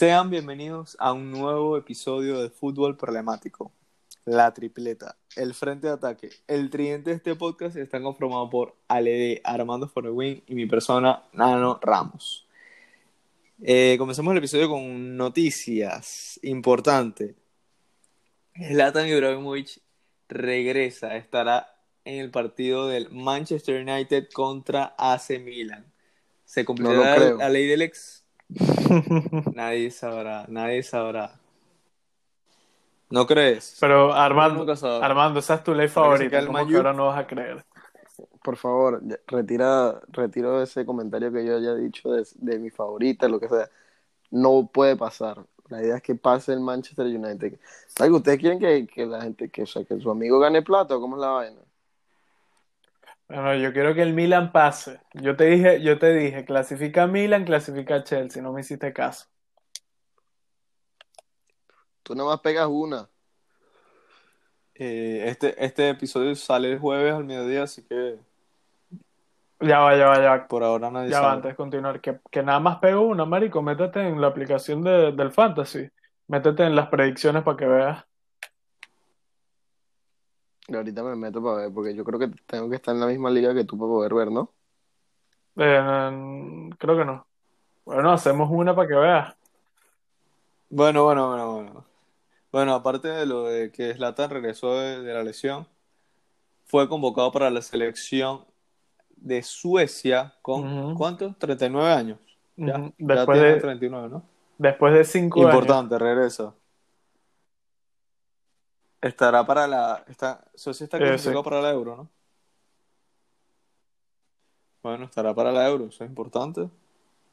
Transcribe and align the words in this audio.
Sean 0.00 0.30
bienvenidos 0.30 0.96
a 0.98 1.12
un 1.12 1.30
nuevo 1.30 1.76
episodio 1.76 2.40
de 2.40 2.48
Fútbol 2.48 2.96
Problemático. 2.96 3.70
La 4.24 4.54
tripleta, 4.54 5.18
el 5.36 5.52
frente 5.52 5.88
de 5.88 5.92
ataque, 5.92 6.30
el 6.48 6.70
tridente 6.70 7.10
de 7.10 7.16
este 7.16 7.34
podcast 7.34 7.76
está 7.76 8.00
conformado 8.00 8.48
por 8.48 8.76
Ale 8.88 9.42
Armando 9.44 9.88
Forewin 9.88 10.42
y 10.46 10.54
mi 10.54 10.64
persona, 10.64 11.24
Nano 11.34 11.78
Ramos. 11.82 12.48
Eh, 13.60 13.96
comenzamos 13.98 14.32
el 14.32 14.38
episodio 14.38 14.70
con 14.70 15.18
noticias 15.18 16.40
importantes. 16.44 17.34
Zlatan 18.56 19.06
Ibrahimovic 19.06 19.82
regresa, 20.30 21.14
estará 21.16 21.76
en 22.06 22.20
el 22.20 22.30
partido 22.30 22.88
del 22.88 23.10
Manchester 23.10 23.86
United 23.86 24.30
contra 24.32 24.94
AC 24.96 25.38
Milan. 25.38 25.84
¿Se 26.46 26.64
cumplirá 26.64 27.34
la 27.34 27.50
ley 27.50 27.66
del 27.66 27.82
ex? 27.82 28.19
nadie 29.54 29.90
sabrá, 29.90 30.46
nadie 30.48 30.82
sabrá. 30.82 31.38
¿No 33.10 33.26
crees? 33.26 33.76
Pero 33.80 34.12
Armando. 34.12 34.66
Armando, 35.02 35.40
esa 35.40 35.54
es 35.54 35.64
tu 35.64 35.74
ley 35.74 35.88
favorita. 35.88 36.46
¿Cómo 36.46 36.66
que 36.66 36.76
ahora 36.76 36.92
no 36.92 37.06
vas 37.06 37.18
a 37.18 37.26
creer? 37.26 37.64
Por 38.42 38.56
favor, 38.56 39.02
retira, 39.26 40.00
retiro 40.08 40.62
ese 40.62 40.86
comentario 40.86 41.32
que 41.32 41.44
yo 41.44 41.56
haya 41.56 41.74
dicho 41.74 42.10
de, 42.10 42.26
de 42.36 42.58
mi 42.58 42.70
favorita, 42.70 43.28
lo 43.28 43.40
que 43.40 43.48
sea. 43.48 43.68
No 44.30 44.68
puede 44.72 44.96
pasar. 44.96 45.44
La 45.68 45.82
idea 45.82 45.96
es 45.96 46.02
que 46.02 46.14
pase 46.14 46.52
el 46.52 46.60
Manchester 46.60 47.06
United. 47.06 47.58
¿Sabe 47.88 48.10
que 48.10 48.16
ustedes 48.16 48.38
quieren 48.38 48.58
que, 48.58 48.86
que 48.86 49.06
la 49.06 49.22
gente, 49.22 49.48
que, 49.48 49.62
o 49.62 49.66
sea, 49.66 49.84
que 49.84 49.98
su 50.00 50.10
amigo 50.10 50.38
gane 50.38 50.62
plata 50.62 50.96
o 50.96 51.00
cómo 51.00 51.16
es 51.16 51.20
la 51.20 51.28
vaina? 51.28 51.60
Bueno, 53.32 53.54
yo 53.54 53.72
quiero 53.72 53.94
que 53.94 54.02
el 54.02 54.12
Milan 54.12 54.50
pase. 54.50 55.00
Yo 55.14 55.36
te 55.36 55.44
dije, 55.44 55.80
yo 55.82 56.00
te 56.00 56.12
dije, 56.12 56.44
clasifica 56.44 57.06
Milan, 57.06 57.44
clasifica 57.44 58.02
Chelsea. 58.02 58.42
No 58.42 58.52
me 58.52 58.62
hiciste 58.62 58.92
caso. 58.92 59.26
Tú 62.02 62.16
nada 62.16 62.30
más 62.30 62.40
pegas 62.40 62.66
una. 62.68 63.08
Eh, 64.74 65.24
este, 65.28 65.64
este 65.64 65.90
episodio 65.90 66.34
sale 66.34 66.72
el 66.72 66.80
jueves 66.80 67.14
al 67.14 67.24
mediodía, 67.24 67.62
así 67.62 67.82
que 67.86 68.18
Ya 69.60 69.78
va, 69.78 69.94
ya 69.96 70.06
va, 70.06 70.16
ya 70.20 70.30
va. 70.36 70.48
por 70.48 70.64
ahora 70.64 70.90
nadie 70.90 71.10
Ya 71.10 71.20
va, 71.20 71.26
sabe. 71.26 71.36
antes 71.36 71.50
de 71.52 71.56
continuar. 71.56 72.00
Que, 72.00 72.18
que 72.32 72.42
nada 72.42 72.58
más 72.58 72.78
pego 72.78 73.02
una, 73.02 73.24
marico. 73.26 73.62
Métete 73.62 74.00
en 74.00 74.20
la 74.20 74.26
aplicación 74.26 74.82
de- 74.82 75.12
del 75.12 75.30
Fantasy. 75.30 75.88
Métete 76.26 76.64
en 76.64 76.74
las 76.74 76.88
predicciones 76.88 77.44
para 77.44 77.56
que 77.56 77.66
veas. 77.66 78.04
Ahorita 80.78 81.02
me 81.02 81.16
meto 81.16 81.42
para 81.42 81.56
ver, 81.62 81.72
porque 81.72 81.94
yo 81.94 82.04
creo 82.04 82.18
que 82.18 82.28
tengo 82.46 82.68
que 82.70 82.76
estar 82.76 82.94
en 82.94 83.00
la 83.00 83.06
misma 83.06 83.30
liga 83.30 83.54
que 83.54 83.64
tú 83.64 83.76
para 83.78 83.88
poder 83.88 84.14
ver, 84.14 84.30
¿no? 84.30 84.52
Eh, 85.56 86.70
creo 86.78 86.96
que 86.96 87.04
no. 87.04 87.26
Bueno, 87.84 88.12
hacemos 88.12 88.48
una 88.50 88.74
para 88.74 88.88
que 88.88 88.94
veas. 88.94 89.34
Bueno, 90.68 91.04
bueno, 91.04 91.28
bueno, 91.28 91.52
bueno. 91.54 91.84
Bueno, 92.52 92.74
aparte 92.74 93.08
de 93.08 93.26
lo 93.26 93.44
de 93.44 93.70
que 93.72 93.94
Zlatan 93.94 94.30
regresó 94.30 94.74
de, 94.74 95.02
de 95.02 95.14
la 95.14 95.22
lesión, 95.22 95.66
fue 96.66 96.88
convocado 96.88 97.32
para 97.32 97.50
la 97.50 97.62
selección 97.62 98.44
de 99.16 99.42
Suecia 99.42 100.34
con 100.42 100.62
Ujú. 100.88 100.98
¿cuántos? 100.98 101.38
39 101.38 101.92
años. 101.92 102.18
Ya, 102.56 102.76
Ujú. 102.78 102.94
ya 102.98 103.06
Después 103.16 103.38
tiene 103.40 103.54
de- 103.54 103.60
39, 103.60 104.08
¿no? 104.08 104.22
Después 104.58 104.94
de 104.94 105.04
cinco 105.04 105.40
años. 105.40 105.52
Importante, 105.52 105.98
regresa. 105.98 106.54
Estará 109.00 109.44
para 109.46 109.66
la. 109.66 110.04
Está, 110.08 110.44
Suecia 110.54 110.84
está 110.84 110.98
Eh, 110.98 111.00
clasificado 111.00 111.42
para 111.42 111.62
la 111.62 111.70
Euro, 111.70 111.96
¿no? 111.96 112.08
Bueno, 114.82 115.04
estará 115.04 115.34
para 115.34 115.52
la 115.52 115.68
Euro, 115.68 115.86
eso 115.86 116.04
es 116.04 116.10
importante. 116.10 116.62
O 116.62 116.70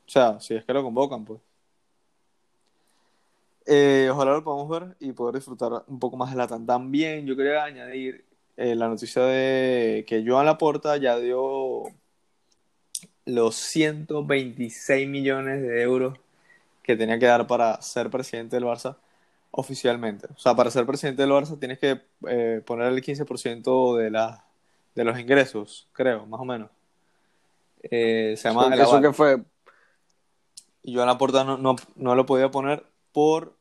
sea, 0.09 0.39
si 0.39 0.55
es 0.55 0.63
que 0.63 0.73
lo 0.73 0.83
convocan, 0.83 1.25
pues. 1.25 1.39
Eh, 3.65 4.07
ojalá 4.09 4.31
lo 4.31 4.43
podamos 4.43 4.69
ver 4.69 4.95
y 4.99 5.11
poder 5.11 5.35
disfrutar 5.35 5.83
un 5.87 5.99
poco 5.99 6.15
más 6.15 6.31
de 6.31 6.37
Latam. 6.37 6.65
También 6.65 7.25
yo 7.25 7.35
quería 7.35 7.65
añadir 7.65 8.23
eh, 8.55 8.75
la 8.75 8.87
noticia 8.87 9.23
de 9.23 10.05
que 10.07 10.23
Joan 10.25 10.45
Laporta 10.45 10.95
ya 10.95 11.17
dio 11.19 11.83
los 13.25 13.55
126 13.55 15.07
millones 15.09 15.61
de 15.61 15.81
euros 15.81 16.17
que 16.81 16.95
tenía 16.95 17.19
que 17.19 17.25
dar 17.25 17.45
para 17.45 17.81
ser 17.81 18.09
presidente 18.09 18.55
del 18.55 18.63
Barça 18.63 18.95
oficialmente. 19.59 20.27
O 20.35 20.37
sea, 20.37 20.53
para 20.55 20.69
ser 20.69 20.85
presidente 20.85 21.23
del 21.23 21.31
Barça 21.31 21.57
tienes 21.59 21.79
que 21.79 21.99
eh, 22.27 22.61
poner 22.63 22.93
el 22.93 23.01
15% 23.01 23.97
de, 23.97 24.11
la, 24.11 24.45
de 24.93 25.03
los 25.03 25.19
ingresos, 25.19 25.87
creo, 25.93 26.27
más 26.27 26.39
o 26.39 26.45
menos. 26.45 26.69
Eh, 27.81 28.35
se 28.37 28.49
llama 28.49 28.73
¿Eso 28.75 28.89
aval. 28.89 29.01
que 29.01 29.13
fue? 29.13 29.43
Y 30.83 30.93
Joan 30.93 31.07
Laporta 31.07 31.43
no, 31.43 31.57
no, 31.57 31.75
no 31.95 32.13
lo 32.13 32.25
podía 32.27 32.51
poner 32.51 32.85
por, 33.11 33.55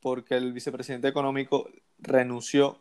porque 0.00 0.36
el 0.36 0.52
vicepresidente 0.52 1.08
económico 1.08 1.68
renunció 1.98 2.78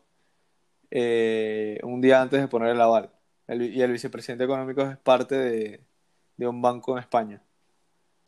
eh, 0.92 1.80
un 1.82 2.00
día 2.00 2.22
antes 2.22 2.42
de 2.42 2.48
poner 2.48 2.70
el 2.70 2.82
aval. 2.82 3.10
El- 3.48 3.76
y 3.76 3.82
el 3.82 3.92
vicepresidente 3.92 4.44
económico 4.44 4.84
es 4.84 4.98
parte 4.98 5.34
de, 5.36 5.82
de 6.38 6.48
un 6.48 6.62
banco 6.62 6.94
en 6.96 7.00
España. 7.00 7.42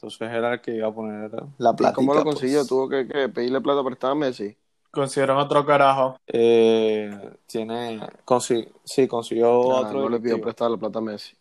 Entonces 0.04 0.30
era 0.32 0.54
el 0.56 0.60
que 0.62 0.76
iba 0.76 0.90
a 0.90 0.94
poner 0.94 1.32
la 1.58 1.72
¿Y 1.72 1.76
plata. 1.76 1.96
cómo 1.96 2.14
lo 2.14 2.24
consiguió? 2.26 2.66
¿Tuvo 2.66 2.90
que, 2.90 3.08
que 3.08 3.30
pedirle 3.30 3.62
plata 3.62 3.82
prestada 3.86 4.12
a 4.12 4.16
Messi? 4.16 4.54
Consiguieron 4.92 5.38
otro 5.38 5.66
carajo. 5.66 6.18
Eh, 6.28 7.32
tiene, 7.48 8.02
consi- 8.26 8.68
sí, 8.84 9.08
consiguió 9.08 9.48
Ah, 9.50 9.80
otro 9.80 10.02
no 10.02 10.10
le 10.10 10.20
pidió 10.20 10.42
prestada 10.42 10.72
la 10.72 10.78
plata 10.78 11.00
a 11.00 11.02
Messi. 11.02 11.36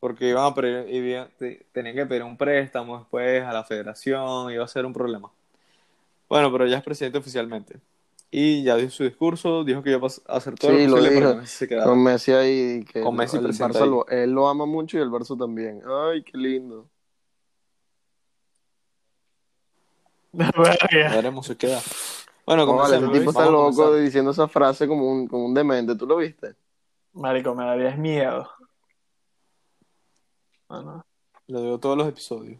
Porque 0.00 0.30
iban 0.30 0.46
a 0.50 0.54
pedir, 0.54 0.88
iban- 0.88 1.28
tenían 1.72 1.94
que 1.94 2.06
pedir 2.06 2.22
un 2.22 2.36
préstamo 2.38 2.98
después 2.98 3.44
a 3.44 3.52
la 3.52 3.62
federación, 3.62 4.50
iba 4.50 4.64
a 4.64 4.68
ser 4.68 4.86
un 4.86 4.94
problema. 4.94 5.30
Bueno, 6.30 6.50
pero 6.50 6.66
ya 6.66 6.78
es 6.78 6.82
presidente 6.82 7.18
oficialmente. 7.18 7.78
Y 8.30 8.64
ya 8.64 8.76
dio 8.76 8.88
su 8.88 9.04
discurso, 9.04 9.62
dijo 9.64 9.82
que 9.82 9.90
iba 9.90 10.08
a 10.26 10.36
hacer 10.36 10.54
todo 10.54 10.70
Sí, 10.70 10.86
lo 10.88 10.96
lo 10.96 10.96
posible 10.96 11.20
para 11.20 11.34
que 11.34 11.40
Messi 11.42 11.56
se 11.58 11.68
quedara. 11.68 11.90
Con 11.90 12.02
Messi 12.02 12.32
ahí, 12.32 12.84
que 12.90 13.02
Con 13.02 13.14
Messi 13.14 13.36
el 13.36 13.46
Barça 13.58 13.82
ahí. 13.82 13.90
lo, 13.90 14.08
él 14.08 14.30
lo 14.32 14.48
ama 14.48 14.64
mucho 14.64 14.96
y 14.98 15.02
el 15.02 15.10
Barça 15.10 15.38
también. 15.38 15.82
Ay, 15.86 16.22
qué 16.22 16.38
lindo. 16.38 16.78
Verga. 16.78 16.88
Veremos 20.32 21.46
si 21.46 21.56
queda. 21.56 21.80
Bueno, 22.46 22.66
No, 22.66 22.76
vale, 22.76 22.96
ese 22.96 23.08
tipo 23.08 23.30
está 23.30 23.44
Vamos 23.44 23.52
loco 23.76 23.76
comenzar. 23.84 24.04
diciendo 24.04 24.30
esa 24.32 24.48
frase 24.48 24.88
como 24.88 25.10
un, 25.10 25.28
como 25.28 25.44
un 25.46 25.54
demente. 25.54 25.94
¿Tú 25.94 26.06
lo 26.06 26.16
viste? 26.16 26.54
Marico, 27.12 27.54
me 27.54 27.64
darías 27.64 27.96
miedo. 27.98 28.48
Bueno, 30.68 31.04
Lo 31.48 31.60
digo 31.60 31.78
todos 31.78 31.96
los 31.98 32.08
episodios. 32.08 32.58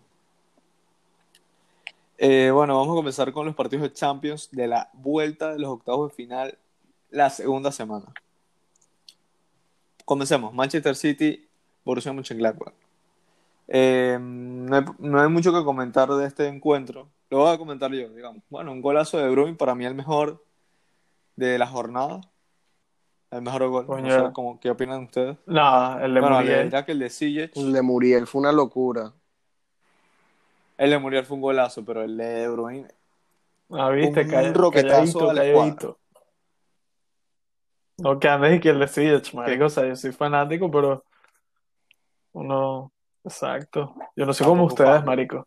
Eh, 2.19 2.51
bueno, 2.53 2.77
vamos 2.79 2.93
a 2.93 2.97
comenzar 2.97 3.33
con 3.33 3.47
los 3.47 3.55
partidos 3.57 3.83
de 3.83 3.93
Champions 3.93 4.51
de 4.53 4.69
la 4.69 4.91
vuelta 4.93 5.53
de 5.53 5.59
los 5.59 5.71
octavos 5.71 6.11
de 6.11 6.15
final 6.15 6.59
la 7.11 7.31
segunda 7.31 7.73
semana. 7.73 8.07
Comencemos. 10.05 10.53
Manchester 10.53 10.95
City, 10.95 11.49
Borussia 11.85 12.13
Mönchengladbach. 12.13 12.75
Eh, 13.67 14.19
no, 14.21 14.77
hay, 14.77 14.85
no 14.99 15.21
hay 15.21 15.29
mucho 15.29 15.53
que 15.53 15.65
comentar 15.65 16.09
de 16.11 16.27
este 16.27 16.47
encuentro. 16.47 17.09
Lo 17.33 17.39
voy 17.39 17.55
a 17.55 17.57
comentar 17.57 17.91
yo, 17.91 18.11
digamos. 18.11 18.43
Bueno, 18.51 18.73
un 18.73 18.83
golazo 18.83 19.17
de 19.17 19.31
Bruyne, 19.31 19.55
para 19.57 19.75
mí 19.75 19.87
el 19.87 19.95
mejor 19.95 20.45
de 21.35 21.57
la 21.57 21.67
jornada. 21.67 22.21
El 23.31 23.41
mejor 23.41 23.67
gol. 23.69 23.87
No 23.87 23.95
Coño. 23.95 24.27
sé 24.27 24.33
cómo- 24.35 24.61
¿qué 24.61 24.69
opinan 24.71 25.05
ustedes? 25.05 25.39
no, 25.47 25.99
el 25.99 26.13
de 26.13 26.21
Bueno, 26.21 26.41
Muriel. 26.41 26.65
dirá 26.65 26.85
que 26.85 26.93
el 26.93 26.99
de 26.99 27.09
Ziyech 27.09 27.57
El 27.57 27.73
de 27.73 27.81
Muriel 27.81 28.27
fue 28.27 28.43
una 28.43 28.53
locura. 28.53 29.15
El 30.77 30.91
de 30.91 30.99
Muriel 30.99 31.25
fue 31.25 31.37
un 31.37 31.41
golazo, 31.41 31.83
pero 31.83 32.03
el 32.03 32.19
de 32.19 32.49
Bruyne. 32.51 32.89
Ah, 33.71 33.89
viste, 33.89 34.25
un 34.25 34.29
calla- 34.31 34.53
roquetazo 34.53 35.19
calladito, 35.21 35.33
la 35.33 35.41
calladito. 35.43 35.99
No, 37.97 38.19
que 38.21 38.29
andes 38.29 38.57
y 38.57 38.61
que 38.61 38.69
el 38.69 38.79
de 38.79 38.89
Ziyech, 38.89 39.33
marico. 39.33 39.65
O 39.65 39.69
sea, 39.71 39.87
yo 39.89 39.97
soy 39.97 40.13
fanático, 40.13 40.71
pero 40.71 41.03
uno... 42.33 42.93
Exacto. 43.25 43.95
Yo 44.17 44.27
no 44.27 44.35
soy 44.35 44.47
como 44.47 44.65
ustedes, 44.65 45.03
marico. 45.03 45.47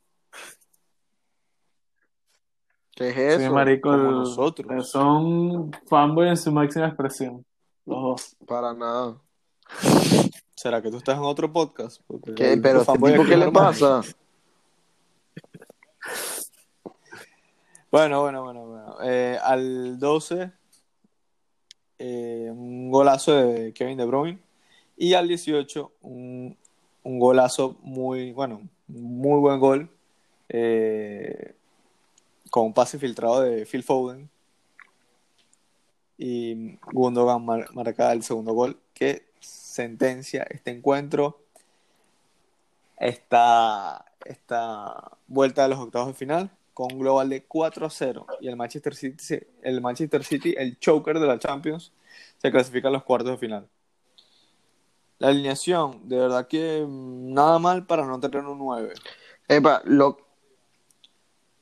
¿Qué 2.96 3.10
es 3.10 3.16
Sí, 3.38 3.44
eso? 3.44 3.54
marico. 3.54 3.90
como 3.92 4.04
el- 4.10 4.12
nosotros. 4.16 4.72
eh, 4.72 4.82
Son 4.82 5.72
fanboy 5.88 6.30
en 6.30 6.38
su 6.38 6.52
máxima 6.52 6.88
expresión. 6.88 7.46
Los 7.86 8.02
dos. 8.02 8.36
Para 8.48 8.74
nada. 8.74 9.18
¿Será 10.56 10.82
que 10.82 10.90
tú 10.90 10.98
estás 10.98 11.18
en 11.18 11.24
otro 11.24 11.52
podcast? 11.52 12.02
Porque 12.08 12.34
¿Qué? 12.34 12.58
Pero 12.58 12.80
este 12.82 12.94
tipo, 12.94 13.06
¿qué 13.26 13.38
le 13.38 13.46
normal. 13.46 13.52
pasa? 13.52 14.02
Bueno, 17.92 18.22
bueno, 18.22 18.44
bueno, 18.44 18.66
bueno. 18.66 18.96
Eh, 19.04 19.38
al 19.42 19.98
12, 20.00 20.52
eh, 22.00 22.48
un 22.52 22.92
golazo 22.92 23.34
de 23.36 23.74
Kevin 23.74 23.98
De 23.98 24.06
Bruyne. 24.06 24.40
Y 24.98 25.14
al 25.14 25.28
18, 25.28 25.92
un, 26.02 26.58
un 27.04 27.20
golazo 27.20 27.78
muy, 27.82 28.32
bueno, 28.32 28.62
muy 28.88 29.40
buen 29.40 29.60
gol. 29.60 29.90
eh, 30.50 31.55
con 32.56 32.68
un 32.68 32.74
pase 32.74 32.98
filtrado 32.98 33.42
de 33.42 33.66
Phil 33.66 33.84
Foden. 33.84 34.30
Y 36.18 36.78
Gundogan 36.94 37.44
mar- 37.44 37.68
marca 37.74 38.14
el 38.14 38.24
segundo 38.24 38.54
gol 38.54 38.80
que 38.94 39.26
sentencia 39.42 40.44
este 40.50 40.72
encuentro. 40.72 41.42
Esta 42.96 44.06
vuelta 45.28 45.64
de 45.64 45.68
los 45.68 45.80
octavos 45.80 46.08
de 46.08 46.14
final 46.14 46.50
con 46.74 46.94
un 46.94 47.00
global 47.00 47.28
de 47.28 47.44
4 47.44 47.88
a 47.88 47.90
0 47.90 48.26
y 48.40 48.48
el 48.48 48.56
Manchester 48.56 48.96
City, 48.96 49.38
el 49.62 49.82
Manchester 49.82 50.24
City, 50.24 50.56
el 50.58 50.80
choker 50.80 51.20
de 51.20 51.28
la 51.28 51.38
Champions, 51.38 51.92
se 52.38 52.52
clasifica 52.52 52.88
a 52.88 52.92
los 52.92 53.04
cuartos 53.04 53.32
de 53.32 53.38
final. 53.38 53.68
La 55.20 55.28
alineación, 55.28 56.08
de 56.08 56.20
verdad 56.20 56.48
que 56.48 56.86
nada 56.88 57.60
mal 57.60 57.86
para 57.86 58.06
no 58.06 58.18
tener 58.22 58.46
un 58.46 58.60
9, 58.60 58.94
Epa, 59.50 59.82
lo, 59.84 60.25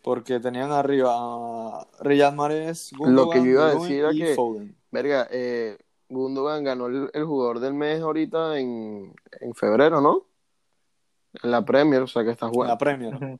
porque 0.03 0.39
tenían 0.39 0.71
arriba 0.71 1.11
a 1.15 1.87
Riyad 2.01 2.33
Mahrez, 2.33 2.91
Lo 2.99 3.29
que 3.29 3.39
yo 3.39 3.45
iba 3.45 3.63
a 3.69 3.73
Gundogan, 3.73 3.81
decir 3.89 3.99
era 4.03 4.11
que- 4.11 4.35
Foden. 4.35 4.75
verga, 4.91 5.27
eh, 5.31 5.77
Gundogan 6.09 6.63
ganó 6.63 6.87
el, 6.87 7.09
el 7.13 7.25
jugador 7.25 7.59
del 7.59 7.73
mes 7.73 8.01
ahorita 8.01 8.59
en, 8.59 9.15
en 9.39 9.55
febrero, 9.55 10.01
¿no? 10.01 10.25
En 11.41 11.49
la 11.49 11.63
Premier, 11.65 12.01
o 12.03 12.07
sea 12.07 12.23
que 12.23 12.29
está 12.31 12.45
En 12.47 12.51
jugando 12.51 12.73
la 12.73 12.77
Premier. 12.77 13.39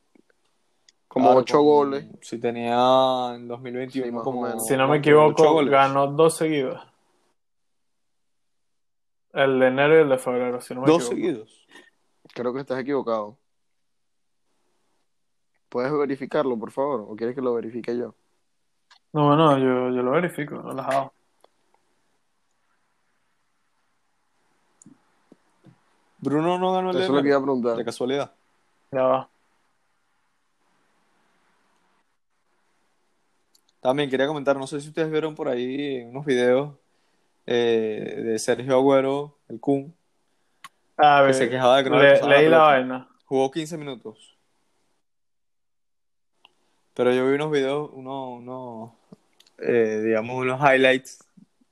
Como 1.06 1.26
Claro, 1.26 1.40
ocho 1.40 1.58
con- 1.58 1.64
goles. 1.66 2.06
Si 2.22 2.38
tenía 2.40 3.34
en 3.36 3.46
2021 3.46 4.18
Sí, 4.18 4.24
como 4.24 4.42
menos. 4.42 4.66
Si 4.66 4.76
no 4.76 4.88
me 4.88 4.96
equivoco, 4.96 5.64
ganó 5.66 6.08
dos 6.08 6.36
seguidos. 6.36 6.80
El 9.32 9.58
de 9.60 9.66
enero 9.66 9.98
y 9.98 10.02
el 10.02 10.08
de 10.08 10.18
febrero, 10.18 10.60
si 10.60 10.74
no 10.74 10.80
me 10.80 10.86
dos 10.86 10.96
equivoco. 11.02 11.14
seguidos. 11.16 11.66
Creo 12.34 12.52
que 12.54 12.60
estás 12.60 12.80
equivocado. 12.80 13.36
¿Puedes 15.74 15.92
verificarlo, 15.92 16.56
por 16.56 16.70
favor? 16.70 17.00
¿O 17.08 17.16
quieres 17.16 17.34
que 17.34 17.42
lo 17.42 17.52
verifique 17.52 17.98
yo? 17.98 18.14
No, 19.12 19.26
bueno, 19.26 19.58
yo, 19.58 19.90
yo 19.90 20.02
lo 20.04 20.12
verifico, 20.12 20.62
relajado. 20.62 21.12
Bruno 26.18 26.58
no 26.58 26.72
ganó 26.72 26.90
el 26.92 26.96
Eso 26.98 26.98
de 27.00 27.04
es 27.06 27.10
lo 27.10 27.22
que 27.22 27.26
iba 27.26 27.34
a 27.34 27.38
enero, 27.38 27.42
preguntar. 27.42 27.76
de 27.76 27.84
casualidad. 27.84 28.32
Ya 28.92 29.02
va. 29.02 29.28
También 33.80 34.08
quería 34.08 34.28
comentar, 34.28 34.56
no 34.56 34.68
sé 34.68 34.80
si 34.80 34.86
ustedes 34.90 35.10
vieron 35.10 35.34
por 35.34 35.48
ahí 35.48 36.02
unos 36.04 36.24
videos 36.24 36.76
eh, 37.46 38.22
de 38.24 38.38
Sergio 38.38 38.76
Agüero, 38.76 39.38
el 39.48 39.58
Kun, 39.58 39.92
A 40.98 41.24
que 41.26 41.34
se 41.34 41.50
quejaba 41.50 41.78
de 41.78 41.82
que 41.82 41.90
no 41.90 41.98
le 42.00 42.22
leí 42.22 42.48
la 42.48 42.58
vaina. 42.58 43.08
Jugó 43.24 43.50
15 43.50 43.76
minutos. 43.76 44.33
Pero 46.94 47.12
yo 47.12 47.26
vi 47.28 47.34
unos 47.34 47.50
videos, 47.50 47.90
unos, 47.92 48.38
unos, 48.38 48.90
eh, 49.58 50.00
digamos, 50.04 50.36
unos 50.36 50.60
highlights 50.60 51.24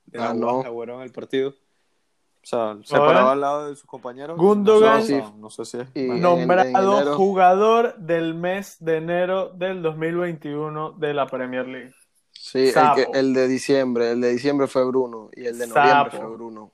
de 0.07 0.19
Ah, 0.21 0.33
no. 0.33 0.61
Agüero 0.61 0.95
en 0.95 1.01
el 1.01 1.11
partido. 1.11 1.49
O 1.49 2.45
sea, 2.45 2.77
se 2.83 2.97
paraba 2.97 3.31
al 3.31 3.39
lado 3.41 3.69
de 3.69 3.75
sus 3.77 3.85
compañeros. 3.85 4.35
no 4.37 4.43
Gundogan. 4.43 5.01
se 5.03 5.15
pasaban. 5.19 5.39
No 5.41 5.49
sé 5.49 5.63
si 5.63 5.77
es. 5.79 5.87
Y- 5.93 6.09
en- 6.09 6.21
Nombrado 6.21 7.11
en 7.11 7.15
jugador 7.17 7.95
del 7.97 8.33
mes 8.35 8.75
de 8.83 8.97
enero 8.97 9.49
del 9.49 9.81
2021 9.81 10.91
de 10.91 11.13
la 11.13 11.25
Premier 11.25 11.65
League. 11.67 11.93
Sí, 12.33 12.67
el, 12.67 12.73
que, 12.95 13.07
el 13.17 13.33
de 13.33 13.47
diciembre. 13.47 14.11
El 14.11 14.19
de 14.19 14.31
diciembre 14.31 14.67
fue 14.67 14.83
Bruno. 14.85 15.29
Y 15.33 15.45
el 15.45 15.57
de 15.57 15.67
noviembre 15.67 16.11
Sapo. 16.11 16.17
fue 16.17 16.35
Bruno. 16.35 16.71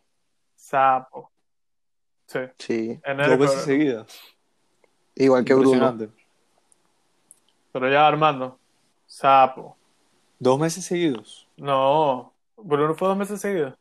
Sapo. 0.56 1.32
Sí, 2.26 2.40
Sí. 2.58 3.00
enero 3.04 3.38
Dos 3.38 3.40
veces 3.40 3.62
seguidas. 3.62 4.20
Igual 5.16 5.46
que 5.46 5.54
Bruno. 5.54 5.98
Pero 7.72 7.90
ya 7.90 8.08
Armando. 8.08 8.58
Sapo. 9.06 9.78
Dos 10.40 10.60
meses 10.60 10.86
seguidos. 10.86 11.48
No. 11.58 12.34
Bruno 12.58 12.96
fue 12.96 13.08
dos 13.08 13.18
meses 13.18 13.42
seguidos. 13.42 13.74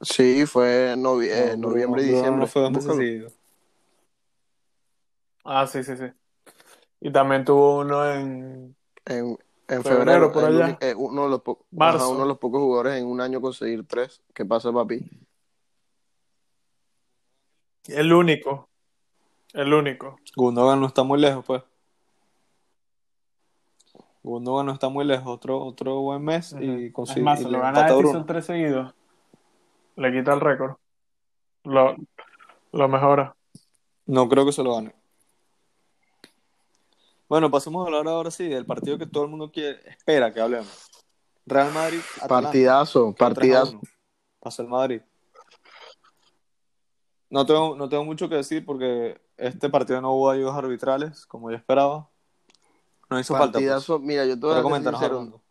Sí, 0.00 0.46
fue 0.46 0.94
novi- 0.96 1.28
eh, 1.30 1.54
No, 1.56 1.68
noviembre 1.68 2.02
y 2.02 2.06
Bruno 2.06 2.16
diciembre. 2.18 2.40
No 2.40 2.46
fue 2.46 2.62
dos 2.62 2.70
meses 2.72 2.96
seguidos. 2.96 3.32
Ah, 5.44 5.66
sí, 5.66 5.82
sí, 5.82 5.96
sí. 5.96 6.06
Y 7.00 7.10
también 7.12 7.44
tuvo 7.44 7.80
uno 7.80 8.08
en. 8.10 8.76
En, 9.04 9.38
en 9.68 9.82
Febrero, 9.82 10.30
febrero, 10.30 10.32
por 10.32 10.44
allá. 10.44 10.78
eh, 10.80 10.94
uno, 10.94 11.24
de 11.24 11.30
los 11.30 11.42
Marzo. 11.72 11.98
ajá, 11.98 12.08
uno 12.08 12.20
de 12.22 12.28
los 12.28 12.38
pocos 12.38 12.60
jugadores 12.60 12.94
en 13.00 13.06
un 13.06 13.20
año 13.20 13.40
conseguir 13.40 13.84
tres. 13.86 14.22
¿Qué 14.34 14.44
pasa, 14.44 14.72
papi? 14.72 15.00
El 17.86 18.12
único. 18.12 18.68
El 19.52 19.74
único. 19.74 20.18
Gundogan 20.36 20.80
no 20.80 20.86
está 20.86 21.02
muy 21.02 21.20
lejos, 21.20 21.44
pues. 21.44 21.62
Gundogan 24.22 24.66
no 24.66 24.72
está 24.72 24.88
muy 24.88 25.04
lejos. 25.04 25.26
Otro, 25.26 25.64
otro 25.64 26.00
buen 26.00 26.22
mes 26.22 26.54
y 26.58 26.86
Es 26.86 26.92
consigue. 26.92 27.22
más, 27.22 27.40
y 27.40 27.44
lo 27.44 27.60
gana 27.60 27.88
son 27.88 28.26
tres 28.26 28.46
seguidos. 28.46 28.94
Le 29.96 30.12
quita 30.12 30.32
el 30.32 30.40
récord. 30.40 30.76
Lo, 31.64 31.96
lo 32.72 32.88
mejora. 32.88 33.34
No 34.06 34.28
creo 34.28 34.44
que 34.46 34.52
se 34.52 34.62
lo 34.62 34.74
gane. 34.74 34.94
Bueno, 37.28 37.50
pasemos 37.50 37.82
a 37.82 37.86
hablar 37.86 38.06
ahora 38.08 38.30
sí 38.30 38.48
del 38.48 38.66
partido 38.66 38.98
que 38.98 39.06
todo 39.06 39.24
el 39.24 39.30
mundo 39.30 39.50
quiere, 39.50 39.80
espera 39.88 40.32
que 40.32 40.40
hablemos. 40.40 40.90
Real 41.46 41.72
Madrid. 41.72 42.00
Atalanta. 42.16 42.28
Partidazo, 42.48 43.14
Quedó 43.14 43.14
3 43.14 43.20
a 43.20 43.34
partidazo. 43.34 43.72
1. 43.72 43.80
Pasó 44.38 44.62
el 44.62 44.68
Madrid. 44.68 45.02
No 47.30 47.46
tengo, 47.46 47.74
no 47.74 47.88
tengo 47.88 48.04
mucho 48.04 48.28
que 48.28 48.34
decir 48.36 48.64
porque 48.66 49.18
este 49.38 49.70
partido 49.70 50.00
no 50.02 50.12
hubo 50.12 50.30
ayudas 50.30 50.54
arbitrales, 50.54 51.24
como 51.26 51.50
yo 51.50 51.56
esperaba. 51.56 52.10
No 53.12 53.20
hizo 53.20 53.34
falta. 53.34 53.58
Pues. 53.58 54.00
Mira, 54.00 54.24
yo 54.24 54.38
te 54.38 54.46
voy 54.46 54.56
a 54.56 54.80
ser 54.80 54.92
sincero. 54.92 55.42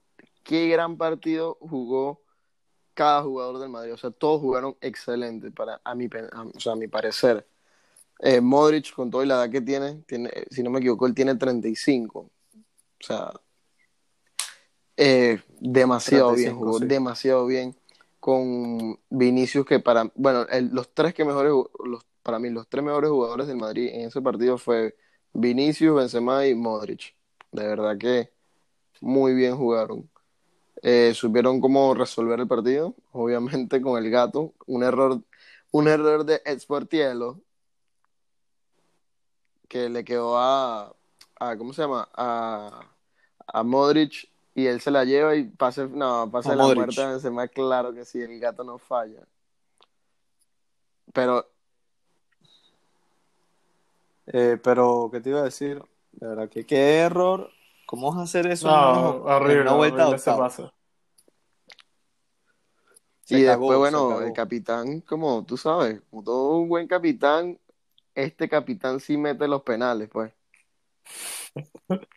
Qué 0.44 0.68
gran 0.68 0.98
partido 0.98 1.58
jugó 1.62 2.22
cada 2.94 3.22
jugador 3.24 3.60
del 3.60 3.70
Madrid. 3.70 3.94
O 3.94 3.98
sea, 3.98 4.12
todos 4.12 4.42
jugaron 4.42 4.76
excelente, 4.82 5.52
para, 5.52 5.80
a, 5.84 5.96
mi, 5.96 6.06
a- 6.06 6.42
o 6.44 6.60
sea, 6.60 6.74
a 6.74 6.76
mi 6.76 6.88
parecer. 6.88 7.48
Eh, 8.20 8.42
Modric, 8.42 8.94
con 8.94 9.10
todo 9.10 9.24
y 9.24 9.28
la 9.28 9.36
edad 9.36 9.50
que 9.50 9.62
tiene, 9.62 10.04
tiene, 10.08 10.32
si 10.50 10.62
no 10.62 10.70
me 10.70 10.80
equivoco, 10.80 11.08
él 11.08 11.14
tiene 11.16 11.36
35. 11.36 12.20
O 12.20 12.30
sea, 13.00 13.32
eh, 14.98 15.42
demasiado 15.60 16.30
35, 16.34 16.36
bien, 16.36 16.56
jugó 16.56 16.80
sí. 16.80 16.86
demasiado 16.86 17.46
bien. 17.46 17.76
Con 18.20 19.00
Vinicius, 19.10 19.66
que 19.66 19.80
para, 19.80 20.12
bueno, 20.16 20.46
el- 20.52 20.70
los 20.72 20.94
tres 20.94 21.14
que 21.16 21.26
mejores, 21.26 21.52
los, 21.84 22.06
para 22.22 22.38
mí, 22.38 22.52
los 22.52 22.68
tres 22.68 22.84
mejores 22.84 23.10
jugadores 23.10 23.48
del 23.48 23.58
Madrid 23.58 23.90
en 23.92 24.02
ese 24.10 24.22
partido 24.22 24.60
fue 24.60 24.96
Vinicius, 25.34 25.96
Benzema 25.96 26.46
y 26.46 26.54
Modric. 26.54 27.16
De 27.52 27.68
verdad 27.68 27.98
que 27.98 28.32
muy 29.02 29.34
bien 29.34 29.58
jugaron. 29.58 30.10
Eh, 30.84 31.14
supieron 31.14 31.62
cómo 31.62 31.94
resolver 31.94 32.40
el 32.40 32.48
partido, 32.48 32.96
obviamente 33.12 33.82
con 33.82 34.04
el 34.04 34.10
gato, 34.10 34.54
un 34.68 34.84
error, 34.84 35.22
un 35.72 35.88
error 35.88 36.26
de 36.26 36.42
que 39.70 39.90
le 39.90 40.04
quedó 40.04 40.38
a, 40.38 40.94
a 41.40 41.58
¿cómo 41.58 41.74
se 41.74 41.82
llama? 41.84 42.10
A, 42.14 42.82
a 43.48 43.64
Modric 43.64 44.30
y 44.54 44.66
él 44.66 44.82
se 44.82 44.92
la 44.92 45.06
lleva 45.06 45.36
y 45.36 45.44
pase, 45.46 45.88
no, 45.88 46.30
pase 46.32 46.50
A 46.50 46.56
la 46.56 46.64
Modric. 46.64 46.84
muerte 46.84 47.02
a 47.02 47.10
Benzema, 47.12 47.48
claro 47.48 47.94
que 47.94 48.04
sí, 48.06 48.22
el 48.22 48.40
gato 48.40 48.64
no 48.64 48.78
falla. 48.78 49.26
Pero 51.14 51.46
Eh, 54.28 54.58
pero, 54.64 55.10
¿qué 55.12 55.20
te 55.20 55.30
iba 55.30 55.42
a 55.42 55.44
decir? 55.44 55.82
De 56.12 56.28
verdad 56.28 56.50
que 56.50 56.66
qué 56.66 57.00
error. 57.00 57.50
¿Cómo 57.86 58.10
vas 58.10 58.20
a 58.20 58.24
hacer 58.24 58.48
eso? 58.48 58.68
en 58.68 58.74
No, 58.74 58.92
una- 58.92 59.34
en 59.34 59.36
horrible. 59.36 59.62
una 59.62 59.74
vuelta 59.74 60.04
horrible. 60.06 60.72
Se 63.24 63.38
y 63.40 63.46
cagó, 63.46 63.72
después, 63.72 63.92
se 63.92 63.98
bueno, 63.98 64.22
el 64.22 64.34
capitán, 64.34 65.02
como 65.02 65.46
tú 65.46 65.58
sabes, 65.58 66.02
como 66.10 66.24
todo 66.24 66.58
un 66.58 66.70
buen 66.70 66.88
capitán, 66.88 67.60
este 68.16 68.50
capitán 68.50 69.00
sí 69.00 69.18
mete 69.18 69.48
los 69.48 69.62
penales, 69.64 70.10
pues. 70.10 70.34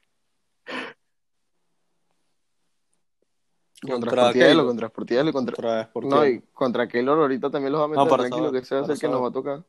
Contra 3.82 4.10
Contra 4.10 4.10
Sportiello, 4.12 4.66
contra 4.66 4.88
Sportiello, 4.88 5.32
contra... 5.32 5.90
¿por 5.92 6.04
No, 6.06 6.26
y 6.26 6.40
contra 6.54 6.88
Keylor 6.88 7.18
ahorita 7.18 7.50
también 7.50 7.72
los 7.72 7.80
va 7.82 7.84
a 7.84 7.88
meter, 7.88 8.04
No, 8.04 8.08
tranquilo, 8.16 8.46
saber, 8.46 8.52
que 8.52 8.64
ese 8.64 8.74
va 8.76 8.80
a 8.86 8.92
el 8.92 8.98
que 8.98 9.08
nos 9.08 9.22
va 9.22 9.28
a 9.28 9.32
tocar. 9.32 9.64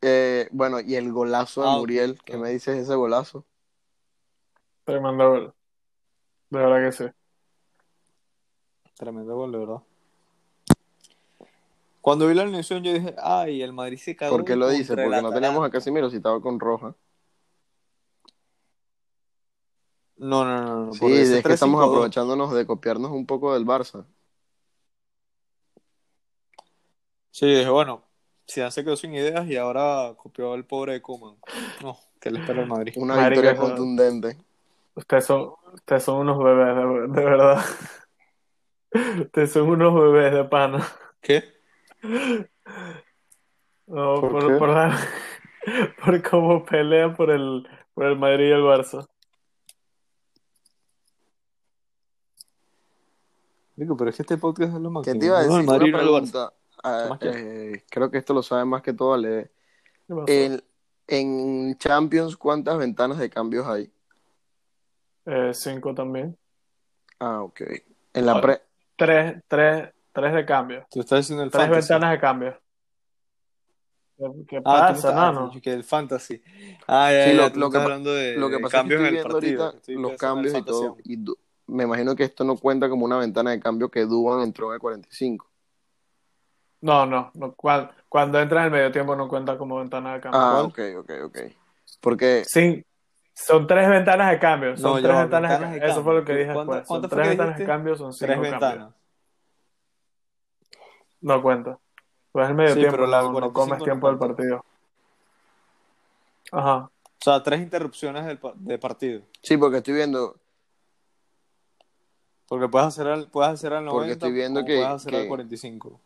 Eh, 0.00 0.48
bueno, 0.52 0.80
y 0.80 0.94
el 0.94 1.12
golazo 1.12 1.62
de 1.62 1.68
Ah, 1.68 1.76
Muriel, 1.78 2.16
¿qué 2.18 2.32
claro. 2.32 2.42
me 2.42 2.50
dices 2.50 2.76
de 2.76 2.82
ese 2.82 2.94
golazo? 2.94 3.44
Tremendo 4.84 5.28
gol. 5.28 5.54
De 6.50 6.58
verdad 6.58 6.90
que 6.90 6.92
sí. 6.92 7.04
Tremendo 8.96 9.34
gol, 9.36 9.52
de 9.52 9.58
verdad. 9.58 9.82
Cuando 12.00 12.26
vi 12.26 12.34
la 12.34 12.42
alineación 12.42 12.82
yo 12.82 12.92
dije, 12.92 13.14
ay, 13.22 13.60
el 13.60 13.72
Madrid 13.72 13.98
se 13.98 14.16
cagó 14.16 14.36
¿Por 14.36 14.44
qué 14.44 14.56
lo 14.56 14.68
dice? 14.70 14.96
Porque 14.96 15.20
no 15.20 15.32
teníamos 15.32 15.66
a. 15.66 15.70
Casimiro 15.70 16.08
si 16.10 16.16
estaba 16.16 16.40
con 16.40 16.58
Roja. 16.58 16.94
No, 20.16 20.44
no, 20.44 20.60
no, 20.62 20.86
no. 20.86 20.92
Sí, 20.94 21.06
es 21.12 21.44
que 21.44 21.52
estamos 21.52 21.80
3-5-2. 21.80 21.88
aprovechándonos 21.88 22.52
de 22.52 22.66
copiarnos 22.66 23.10
un 23.12 23.26
poco 23.26 23.52
del 23.54 23.66
Barça. 23.66 24.04
Sí, 27.30 27.46
dije, 27.46 27.68
bueno, 27.68 28.07
si 28.48 28.68
se 28.70 28.82
quedó 28.82 28.96
sin 28.96 29.14
ideas 29.14 29.46
y 29.46 29.56
ahora 29.56 30.14
copió 30.16 30.54
el 30.54 30.64
pobre 30.64 30.94
de 30.94 31.02
Koeman. 31.02 31.36
No, 31.82 31.98
que 32.18 32.30
le 32.30 32.40
espera 32.40 32.62
al 32.62 32.66
Madrid. 32.68 32.94
Una 32.96 33.28
victoria 33.28 33.54
contundente. 33.56 34.38
Ustedes 34.94 35.26
son, 35.26 35.52
ustedes 35.74 36.02
son 36.02 36.16
unos 36.20 36.42
bebés, 36.42 36.74
de, 36.74 37.20
de 37.20 37.24
verdad. 37.24 37.64
Ustedes 39.20 39.52
son 39.52 39.68
unos 39.68 39.94
bebés 39.94 40.32
de 40.34 40.44
pana. 40.44 40.84
¿Qué? 41.20 41.44
No, 43.86 44.20
¿Por 44.20 44.30
por, 44.32 44.46
qué? 44.48 44.54
por 44.58 44.68
la, 44.70 44.98
por 46.04 46.22
cómo 46.30 46.64
pelean 46.64 47.14
por 47.14 47.30
el, 47.30 47.68
por 47.94 48.06
el 48.06 48.16
Madrid 48.18 48.48
y 48.48 48.52
el 48.52 48.62
Barça. 48.62 49.06
Digo, 53.76 53.96
pero 53.96 54.10
es 54.10 54.16
que 54.16 54.22
este 54.22 54.38
podcast 54.38 54.74
es 54.74 54.80
lo 54.80 54.90
máximo. 54.90 55.14
¿Qué 55.14 55.20
te 55.20 55.26
iba 55.26 55.38
a 55.38 55.42
No, 55.46 55.48
decir? 55.48 55.60
el 55.60 55.66
Madrid 55.66 55.94
Una 55.94 56.02
no 56.02 56.16
el 56.16 56.24
Barça. 56.24 56.52
Ah, 56.82 57.18
eh, 57.20 57.84
creo 57.90 58.10
que 58.10 58.18
esto 58.18 58.34
lo 58.34 58.42
sabe 58.42 58.64
más 58.64 58.82
que 58.82 58.92
todo 58.92 59.14
Ale. 59.14 59.50
¿Qué 60.06 60.14
pasó? 60.14 60.62
En, 61.10 61.76
Champions, 61.78 62.36
¿cuántas 62.36 62.76
ventanas 62.78 63.18
de 63.18 63.30
cambios 63.30 63.66
hay? 63.66 63.90
Eh, 65.24 65.52
cinco 65.54 65.94
también. 65.94 66.36
Ah, 67.18 67.42
ok. 67.42 67.62
En 68.12 68.26
la 68.26 68.40
pre... 68.40 68.60
Tres, 68.96 69.42
tres, 69.48 69.90
tres 70.12 70.34
de 70.34 70.44
cambio. 70.44 70.86
Tú 70.90 71.00
estás 71.00 71.20
diciendo 71.20 71.44
el 71.44 71.50
Tres 71.50 71.64
fantasy. 71.64 71.92
ventanas 71.92 72.10
de 72.12 72.20
cambio. 72.20 72.60
¿Qué, 74.48 74.56
Ah, 74.58 74.62
pasa, 74.64 74.92
estás, 74.92 75.12
ah, 75.12 75.32
nano? 75.32 75.52
yo 75.52 75.60
que 75.60 75.72
el 75.72 75.84
fantasy. 75.84 76.42
Ah, 76.88 77.12
ya, 77.12 77.24
Sí, 77.30 77.36
ya, 77.36 77.48
lo, 77.48 77.54
lo 77.56 77.70
que, 77.70 77.78
hablando 77.78 78.12
de, 78.12 78.36
lo 78.36 78.50
que 78.50 78.58
pasa 78.58 78.80
es 78.80 78.88
que 78.88 78.94
estoy 78.94 78.96
en 78.96 79.06
el 79.06 79.12
viendo 79.12 79.32
partido. 79.32 79.64
ahorita 79.64 79.78
Estoy 79.78 79.94
los 79.94 80.12
el 80.12 80.18
cambios 80.18 80.54
y 80.58 80.62
todo. 80.62 80.96
Y 81.04 81.24
me 81.68 81.84
imagino 81.84 82.16
que 82.16 82.24
esto 82.24 82.44
no 82.44 82.56
cuenta 82.56 82.88
como 82.88 83.04
una 83.04 83.18
ventana 83.18 83.52
de 83.52 83.60
cambio 83.60 83.88
que 83.90 84.00
Duban 84.06 84.40
entró 84.42 84.68
en 84.68 84.74
el 84.74 84.80
45. 84.80 85.47
No, 86.80 87.06
no, 87.06 87.30
no 87.34 87.54
cuando, 87.54 87.90
cuando, 88.08 88.40
entra 88.40 88.60
en 88.60 88.66
el 88.66 88.70
medio 88.70 88.92
tiempo 88.92 89.16
no 89.16 89.28
cuenta 89.28 89.58
como 89.58 89.78
ventana 89.78 90.14
de 90.14 90.20
cambio. 90.20 90.40
Ah, 90.40 90.62
ok, 90.62 90.78
ok, 90.98 91.10
ok. 91.24 91.38
Porque... 92.00 92.44
Sí, 92.46 92.84
son 93.34 93.66
tres 93.66 93.88
ventanas 93.88 94.30
de 94.30 94.38
cambio. 94.38 94.76
Son 94.76 95.00
tres 95.00 95.12
yo, 95.12 95.18
ventanas, 95.18 95.50
ventanas, 95.50 95.72
de 95.72 95.78
cambio. 95.78 95.92
Eso 95.92 96.02
fue 96.02 96.14
lo 96.14 96.24
que 96.24 96.34
dije 96.34 96.52
después. 96.52 96.88
Tres 97.08 97.28
ventanas 97.28 97.58
de 97.58 97.64
cambio, 97.64 97.96
son 97.96 98.12
cinco 98.12 98.26
tres 98.26 98.40
ventanas. 98.40 98.76
Cambios. 98.76 98.94
No 101.20 101.42
cuenta. 101.42 101.78
Pues 102.32 102.44
es 102.44 102.50
el 102.50 102.56
medio 102.56 102.74
sí, 102.74 102.80
tiempo, 102.80 102.96
pero 102.96 103.06
la, 103.06 103.22
no, 103.22 103.40
no 103.40 103.52
comes 103.52 103.82
tiempo 103.82 104.08
del 104.08 104.18
partido. 104.18 104.64
Ajá. 106.52 106.76
O 106.76 107.24
sea, 107.24 107.42
tres 107.42 107.60
interrupciones 107.60 108.26
del, 108.26 108.40
de 108.54 108.78
partido. 108.78 109.22
Sí, 109.42 109.56
porque 109.56 109.78
estoy 109.78 109.94
viendo... 109.94 110.36
Porque 112.48 112.68
puedes 112.68 112.88
hacer 112.88 113.06
al, 113.06 113.28
puedes 113.28 113.52
hacer 113.52 113.72
al 113.72 113.84
90 113.84 113.92
porque 113.92 114.12
estoy 114.12 114.32
viendo 114.32 114.60
o 114.60 114.64
que, 114.64 114.76
puedes 114.76 114.88
hacer 114.88 115.10
que... 115.10 115.20
al 115.20 115.28
45. 115.28 116.00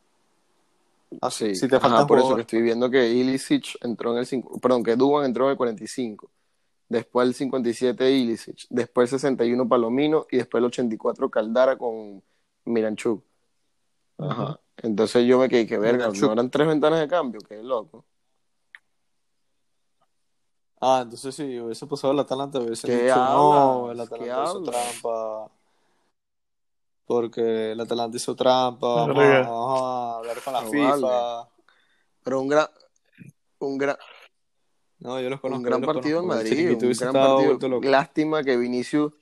Ah, 1.21 1.31
sí. 1.31 1.54
Si 1.54 1.69
por 1.69 2.19
eso 2.19 2.35
que 2.35 2.42
estoy 2.42 2.62
viendo 2.62 2.90
que 2.90 3.09
Ilicic 3.11 3.76
entró 3.83 4.12
en 4.12 4.19
el 4.19 4.26
5, 4.26 4.59
perdón, 4.61 4.83
que 4.83 4.97
Duban 4.97 5.25
entró 5.25 5.45
en 5.47 5.52
el 5.52 5.57
45. 5.57 6.31
Después 6.88 7.26
el 7.26 7.35
57 7.35 8.11
Ilicic, 8.11 8.66
después 8.69 9.12
el 9.12 9.19
61 9.19 9.69
Palomino 9.69 10.26
y 10.31 10.37
después 10.38 10.61
el 10.61 10.66
84 10.66 11.31
Caldara 11.31 11.76
con 11.76 12.23
Miranchuk. 12.64 13.23
Ajá. 14.19 14.61
Entonces 14.76 15.26
yo 15.26 15.38
me 15.38 15.49
quedé 15.49 15.66
que 15.66 15.78
verga, 15.78 16.09
no 16.09 16.33
eran 16.33 16.50
tres 16.50 16.66
ventanas 16.66 17.00
de 17.00 17.09
cambio, 17.09 17.40
que 17.40 17.62
loco. 17.62 18.04
Ah, 20.81 21.00
entonces 21.02 21.35
sí, 21.35 21.61
hubiese 21.61 21.87
pasado 21.87 22.12
el 22.12 22.19
Atalanta, 22.19 22.59
hubiese 22.59 22.88
dicho, 22.88 23.14
hablas? 23.14 23.33
no, 23.35 23.92
el 23.92 24.00
Atalanta 24.00 24.45
hizo 24.45 24.62
trampa. 24.64 25.50
Porque 27.12 27.73
el 27.73 27.81
Atalanta 27.81 28.16
hizo 28.16 28.35
trampa, 28.35 28.87
vamos 29.07 29.19
a, 29.23 29.40
vamos 29.42 29.81
a 29.83 30.16
hablar 30.16 30.37
con 30.42 30.52
la 30.54 30.62
No 30.62 30.71
FIFA. 30.71 30.97
vale. 30.97 31.49
Pero 32.25 32.40
un 32.40 32.49
gran 32.49 32.66
un 33.59 33.78
gran 33.78 33.97
No, 34.99 35.21
yo 35.21 35.28
los 35.28 35.40
conozco. 35.40 35.59
un 35.59 35.62
gran 35.62 35.81
los 35.83 35.92
partido 35.95 36.21
en 36.21 36.26
Madrid, 36.26 36.71
un 36.71 36.92
gran 36.92 37.12
partido. 37.12 37.81
Lástima 37.83 38.42
que 38.42 38.57
Vinicius 38.57 39.12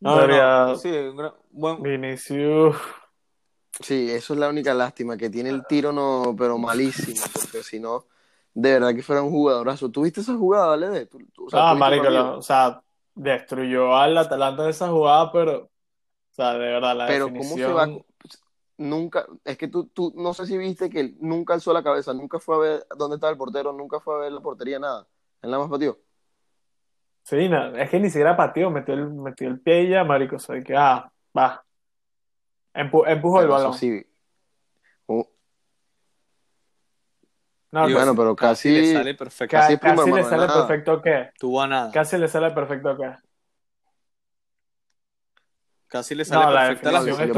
No, 0.00 0.10
no, 0.16 0.20
Debería- 0.20 0.66
no, 0.66 0.76
sí, 0.76 0.88
un 0.90 1.16
gran, 1.16 1.32
buen, 1.50 1.80
Vinicius. 1.82 2.76
Sí, 3.80 4.10
eso 4.10 4.34
es 4.34 4.40
la 4.40 4.48
única 4.48 4.74
lástima, 4.74 5.16
que 5.16 5.30
tiene 5.30 5.50
el 5.50 5.64
tiro 5.66 5.92
no, 5.92 6.34
pero 6.36 6.58
malísimo, 6.58 7.20
porque 7.32 7.62
si 7.62 7.78
no, 7.80 8.04
de 8.52 8.72
verdad 8.74 8.94
que 8.94 9.02
fuera 9.02 9.22
un 9.22 9.30
jugadorazo. 9.30 9.90
¿Tuviste 9.90 10.20
esa 10.22 10.34
jugada, 10.34 10.76
Lede? 10.76 11.06
¿Tú, 11.06 11.18
tú- 11.32 11.46
o 11.46 11.50
sea, 11.50 11.60
Ah, 11.60 11.72
¿tuviste 11.72 11.84
el 11.94 12.00
marico, 12.02 12.10
la- 12.10 12.36
o 12.36 12.42
sea, 12.42 12.82
destruyó 13.14 13.96
al 13.96 14.16
Atalanta 14.18 14.64
de 14.64 14.70
esa 14.70 14.88
jugada, 14.88 15.30
pero, 15.32 15.70
o 16.34 16.36
sea, 16.36 16.52
de 16.54 16.58
verdad, 16.58 16.96
la 16.96 17.06
Pero 17.06 17.26
¿cómo 17.28 17.56
se 17.56 17.66
va? 17.66 17.84
definición... 17.84 18.04
Nunca, 18.76 19.24
es 19.44 19.56
que 19.56 19.68
tú, 19.68 19.86
tú, 19.86 20.12
no 20.16 20.34
sé 20.34 20.46
si 20.46 20.58
viste 20.58 20.90
que 20.90 20.98
él 20.98 21.16
nunca 21.20 21.54
alzó 21.54 21.72
la 21.72 21.84
cabeza, 21.84 22.12
nunca 22.12 22.40
fue 22.40 22.56
a 22.56 22.58
ver 22.58 22.86
dónde 22.98 23.14
estaba 23.16 23.30
el 23.30 23.38
portero, 23.38 23.72
nunca 23.72 24.00
fue 24.00 24.16
a 24.16 24.18
ver 24.18 24.32
la 24.32 24.40
portería, 24.40 24.80
nada. 24.80 25.06
Él 25.42 25.50
nada 25.52 25.62
más 25.62 25.70
pateó. 25.70 25.96
Sí, 27.22 27.48
na- 27.48 27.80
es 27.80 27.88
que 27.88 28.00
ni 28.00 28.08
siquiera 28.10 28.36
pateó, 28.36 28.70
metió 28.70 28.94
el, 28.94 29.10
metió 29.10 29.46
el 29.48 29.60
pie 29.60 29.84
y 29.84 29.90
ya, 29.90 30.02
marico, 30.02 30.36
o 30.36 30.38
sea, 30.40 30.60
que, 30.60 30.76
ah, 30.76 31.10
va. 31.38 31.64
Empu- 32.74 33.04
empujó 33.06 33.40
el 33.40 33.48
balón. 33.48 33.74
sí. 33.74 34.04
Uh, 35.06 35.22
No, 37.70 37.88
y 37.88 37.94
bueno, 37.94 38.16
pero 38.16 38.34
casi 38.36 38.70
le 38.70 38.80
casi, 38.80 38.94
sale 38.94 39.14
perfecto. 39.14 39.52
ca- 39.54 39.60
casi 39.60 39.76
primo 39.76 39.96
casi 39.96 40.10
le 40.12 40.22
sale 40.24 40.46
nada. 40.46 40.66
perfecto 40.66 41.02
qué. 41.02 41.30
Tuvo 41.38 41.62
a 41.62 41.66
nada. 41.68 41.92
Casi 41.92 42.18
le 42.18 42.28
sale 42.28 42.50
perfecto 42.50 42.96
qué. 42.96 43.14
Casi 45.94 46.16
le 46.16 46.24
sale 46.24 46.46
No, 46.46 46.50
la 46.50 46.60
perfecta 46.66 46.90
la 46.90 46.98
definición 47.04 47.28
de 47.28 47.34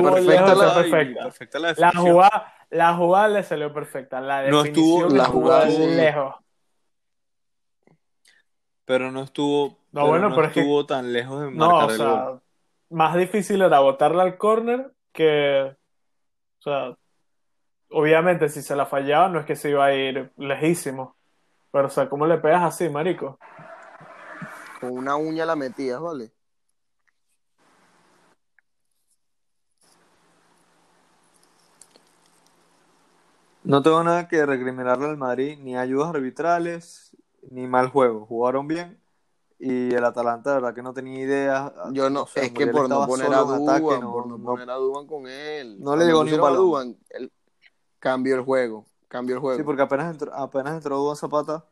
Perfecta 1.22 1.58
la 1.58 1.74
La 1.76 1.92
jugada, 1.92 2.54
la 2.70 2.94
jugada 2.94 3.28
le 3.28 3.42
salió 3.42 3.70
perfecta. 3.74 4.18
La 4.18 4.48
No 4.48 4.62
definición 4.62 4.96
estuvo- 4.96 5.14
la 5.14 5.24
estuvo 5.24 5.40
jugada 5.42 5.66
lejos. 5.66 6.34
Pero 8.86 9.10
no 9.12 9.22
estuvo, 9.24 9.68
No, 9.68 9.76
pero 9.92 10.06
bueno, 10.06 10.28
no 10.30 10.34
pero 10.36 10.46
es 10.46 10.52
que- 10.54 10.60
estuvo 10.60 10.86
tan 10.86 11.12
lejos 11.12 11.42
de 11.42 11.50
No, 11.50 11.68
marcar 11.68 11.84
o 11.86 11.90
el 11.90 11.96
sea, 11.98 12.06
gol. 12.24 12.42
más 12.88 13.14
difícil 13.16 13.60
era 13.60 13.80
botarla 13.80 14.22
al 14.22 14.38
córner 14.38 14.90
que, 15.12 15.76
o 16.58 16.62
sea, 16.62 16.96
obviamente 17.90 18.48
si 18.48 18.62
se 18.62 18.74
la 18.74 18.86
fallaba 18.86 19.28
no 19.28 19.38
es 19.38 19.44
que 19.44 19.54
se 19.56 19.68
iba 19.68 19.84
a 19.84 19.92
ir 19.94 20.32
lejísimo, 20.38 21.14
pero 21.70 21.88
o 21.88 21.90
sea, 21.90 22.08
¿cómo 22.08 22.26
le 22.26 22.38
pegas 22.38 22.62
así, 22.62 22.88
marico? 22.88 23.38
con 24.80 24.92
una 24.92 25.16
uña 25.16 25.44
la 25.44 25.56
metías, 25.56 26.00
¿vale? 26.00 26.30
No 33.66 33.82
tengo 33.82 34.02
nada 34.04 34.28
que 34.28 34.46
recriminarle 34.46 35.06
al 35.06 35.16
Madrid, 35.16 35.58
ni 35.60 35.76
ayudas 35.76 36.10
arbitrales, 36.14 37.16
ni 37.50 37.66
mal 37.66 37.88
juego. 37.88 38.24
Jugaron 38.26 38.68
bien 38.68 39.00
y 39.58 39.92
el 39.92 40.04
Atalanta, 40.04 40.50
de 40.50 40.56
verdad 40.56 40.74
que 40.74 40.82
no 40.82 40.92
tenía 40.94 41.18
idea. 41.18 41.72
Yo 41.90 42.08
no, 42.08 42.26
sé, 42.26 42.44
es 42.46 42.52
que 42.52 42.68
por 42.68 42.88
no 42.88 43.04
poner 43.06 43.26
a 43.34 43.40
en 43.40 43.48
ataque, 43.64 43.80
Duban, 43.80 44.00
no- 44.00 44.12
por 44.12 44.26
no, 44.28 44.38
no- 44.38 44.44
poner 44.44 44.70
a 44.70 44.74
Duban 44.74 45.06
con 45.08 45.26
él. 45.26 45.80
no 45.80 45.96
le 45.96 46.04
llegó 46.06 46.22
ni 46.22 46.32
un 46.32 46.40
balón. 46.40 46.58
Duban, 46.58 46.96
él 47.10 47.32
cambió 47.98 48.36
el 48.36 48.42
juego, 48.42 48.86
cambió 49.08 49.34
el 49.34 49.40
juego. 49.40 49.58
Sí, 49.58 49.64
porque 49.64 49.82
apenas 49.82 50.12
entró, 50.12 50.32
apenas 50.32 50.74
entró 50.74 50.98
Duván 50.98 51.16
Zapata, 51.16 51.64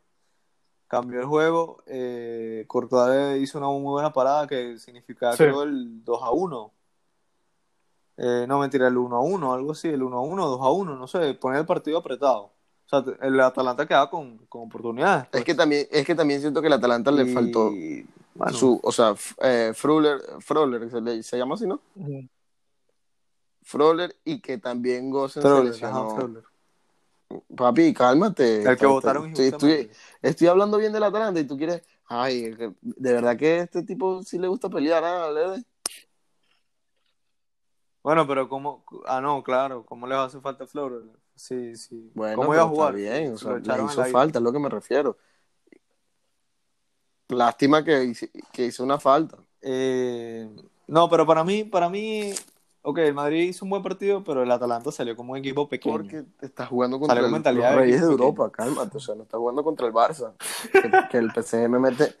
cambió 0.87 1.21
el 1.21 1.25
juego. 1.27 1.81
Eh, 1.85 2.65
Courtois 2.67 3.41
hizo 3.41 3.57
una 3.57 3.67
muy 3.67 3.83
buena 3.83 4.11
parada 4.11 4.47
que 4.47 4.77
significaba, 4.79 5.31
Sí. 5.31 5.43
creo, 5.45 5.63
el 5.63 6.03
2 6.03 6.21
a 6.23 6.31
1. 6.31 6.73
Eh, 8.17 8.45
no, 8.47 8.59
mentira, 8.59 8.87
el 8.87 8.97
1 8.97 9.15
a 9.15 9.19
1, 9.21 9.53
algo 9.53 9.71
así, 9.73 9.89
el 9.89 10.01
1 10.03 10.17
a 10.17 10.21
1, 10.21 10.47
2 10.47 10.61
a 10.61 10.69
1, 10.71 10.95
no 10.95 11.07
sé, 11.07 11.33
poner 11.33 11.59
el 11.59 11.65
partido 11.65 11.97
apretado. 11.97 12.43
O 12.43 12.87
sea, 12.87 13.03
el 13.21 13.39
Atalanta 13.39 13.85
quedaba 13.85 14.09
con, 14.09 14.37
con 14.47 14.63
oportunidades. 14.67 15.27
pues. 15.29 15.41
Es 15.41 15.45
que 15.45 15.55
también, 15.55 15.87
es 15.91 16.05
que 16.05 16.15
también 16.15 16.39
siento 16.39 16.61
que 16.61 16.67
el 16.67 16.73
Atalanta 16.73 17.11
le 17.11 17.25
faltó 17.25 17.71
bueno, 18.35 18.53
su, 18.57 18.79
o 18.83 18.91
sea, 18.91 19.15
eh, 19.41 19.73
Fröller, 19.75 20.89
se, 20.89 21.01
le- 21.01 21.23
se 21.23 21.37
llama 21.37 21.55
así, 21.55 21.65
¿no? 21.65 21.81
Fröller 23.63 24.15
y 24.23 24.39
que 24.39 24.57
también 24.59 25.09
Gosen 25.09 25.41
se 25.41 25.47
lesionó. 25.63 26.07
ajá. 26.11 26.29
Papi, 27.55 27.93
cálmate. 27.93 28.61
El 28.63 28.77
que 28.77 28.85
votaron 28.85 29.25
estoy, 29.27 29.45
estoy, 29.47 29.91
estoy 30.21 30.47
hablando 30.47 30.77
bien 30.77 30.93
del 30.93 31.03
Atalanta 31.03 31.39
y 31.39 31.47
tú 31.47 31.57
quieres, 31.57 31.81
ay, 32.05 32.51
de 32.81 33.13
verdad 33.13 33.35
que 33.35 33.61
este 33.61 33.81
tipo 33.83 34.21
sí 34.21 34.37
le 34.37 34.47
gusta 34.47 34.69
pelear, 34.69 35.03
¿ah, 35.03 35.31
Lede? 35.31 35.63
Bueno, 38.05 38.27
pero 38.27 38.47
¿cómo? 38.47 38.83
Ah, 39.07 39.19
no, 39.19 39.41
claro, 39.41 39.83
¿cómo 39.83 40.05
les 40.05 40.15
hace 40.15 40.39
falta 40.39 40.65
a 40.65 40.67
Freuler? 40.67 41.01
Sí, 41.33 41.75
sí. 41.75 42.11
Bueno, 42.13 42.35
¿Cómo 42.35 42.53
iba 42.53 42.61
a 42.61 42.67
jugar? 42.67 42.95
Está 42.95 43.15
bien, 43.17 43.33
o 43.33 43.37
sea, 43.39 43.53
le 43.55 43.83
hizo 43.83 44.03
falta, 44.11 44.37
es 44.37 44.43
lo 44.43 44.53
que 44.53 44.59
me 44.59 44.69
refiero. 44.69 45.17
Lástima 47.29 47.83
que, 47.83 48.13
que 48.51 48.65
hizo 48.67 48.83
una 48.83 48.99
falta. 48.99 49.39
Eh, 49.59 50.47
no, 50.85 51.09
pero 51.09 51.25
para 51.25 51.43
mí, 51.43 51.63
para 51.63 51.89
mí, 51.89 52.31
ok, 52.83 52.99
el 52.99 53.15
Madrid 53.15 53.49
hizo 53.49 53.65
un 53.65 53.71
buen 53.71 53.81
partido, 53.81 54.23
pero 54.23 54.43
el 54.43 54.51
Atalanta 54.51 54.91
salió 54.91 55.15
como 55.15 55.31
un 55.33 55.39
equipo 55.39 55.67
pequeño. 55.67 55.97
Porque 55.97 56.25
te 56.39 56.45
estás 56.45 56.69
jugando 56.69 56.99
contra 56.99 57.19
el- 57.19 57.31
los 57.31 57.75
Reyes 57.75 58.01
de 58.01 58.05
Europa, 58.05 58.51
cálmate, 58.51 58.97
o 58.97 58.99
sea, 58.99 59.15
no 59.15 59.23
estás 59.23 59.39
jugando 59.39 59.63
contra 59.63 59.87
el 59.87 59.93
Barça. 59.93 60.33
Que, 60.71 61.07
que 61.09 61.17
el 61.17 61.69
me 61.71 61.79
mete. 61.79 62.13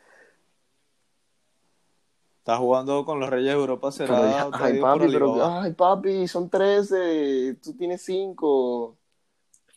Está 2.45 2.57
jugando 2.57 3.03
con 3.05 3.19
los 3.19 3.27
Reyes 3.27 3.55
de 3.55 3.59
Europa, 3.59 3.91
será 3.91 4.19
Pero 4.21 4.29
ya- 4.29 4.49
ay, 4.53 4.79
papi, 4.79 5.07
pero, 5.11 5.43
ay, 5.61 5.73
papi, 5.73 6.27
son 6.27 6.47
13, 6.47 7.55
tú 7.55 7.73
tienes 7.75 8.03
5. 8.05 8.95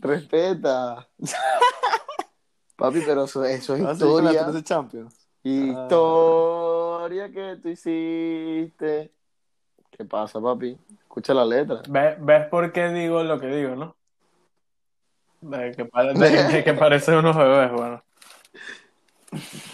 Respeta. 0.01 1.09
papi, 2.77 3.01
pero 3.07 3.25
eso, 3.25 3.43
eso 3.47 3.75
es 3.75 3.83
Ah, 3.87 3.95
sí, 3.95 4.01
con 4.01 4.23
la 4.23 4.33
historia. 4.33 4.45
13 4.45 4.63
Champions. 4.65 5.15
Historia 5.43 7.33
que 7.33 7.57
tú 7.63 7.71
hiciste. 7.71 9.13
¿Qué 9.91 10.05
pasa, 10.05 10.39
papi? 10.39 10.77
Escucha 11.01 11.33
la 11.33 11.47
letra. 11.47 11.81
¿Ves, 11.89 12.17
ves 12.21 12.49
por 12.49 12.71
qué 12.71 12.91
digo 12.91 13.23
lo 13.23 13.41
que 13.41 13.47
digo, 13.47 13.77
no? 13.77 13.97
De 15.41 15.73
que, 15.73 15.87
pare- 15.87 16.13
de- 16.13 16.43
de 16.53 16.63
que 16.65 16.75
parecen 16.75 17.15
unos 17.15 17.35
bebés, 17.35 17.73
bueno. 17.73 18.03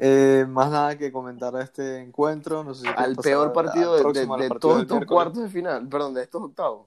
Eh, 0.00 0.46
más 0.48 0.70
nada 0.70 0.96
que 0.96 1.10
comentar 1.10 1.52
de 1.52 1.64
este 1.64 1.98
encuentro. 2.00 2.62
No 2.62 2.72
sé 2.72 2.82
si 2.82 2.88
Al 2.96 3.16
peor 3.16 3.48
al 3.48 3.52
partido 3.52 3.94
de, 3.96 4.20
de- 4.20 4.48
todos 4.60 4.82
estos 4.82 5.04
cuartos 5.06 5.42
de 5.42 5.48
final, 5.48 5.88
perdón, 5.88 6.14
de 6.14 6.22
estos 6.22 6.40
octavos. 6.42 6.86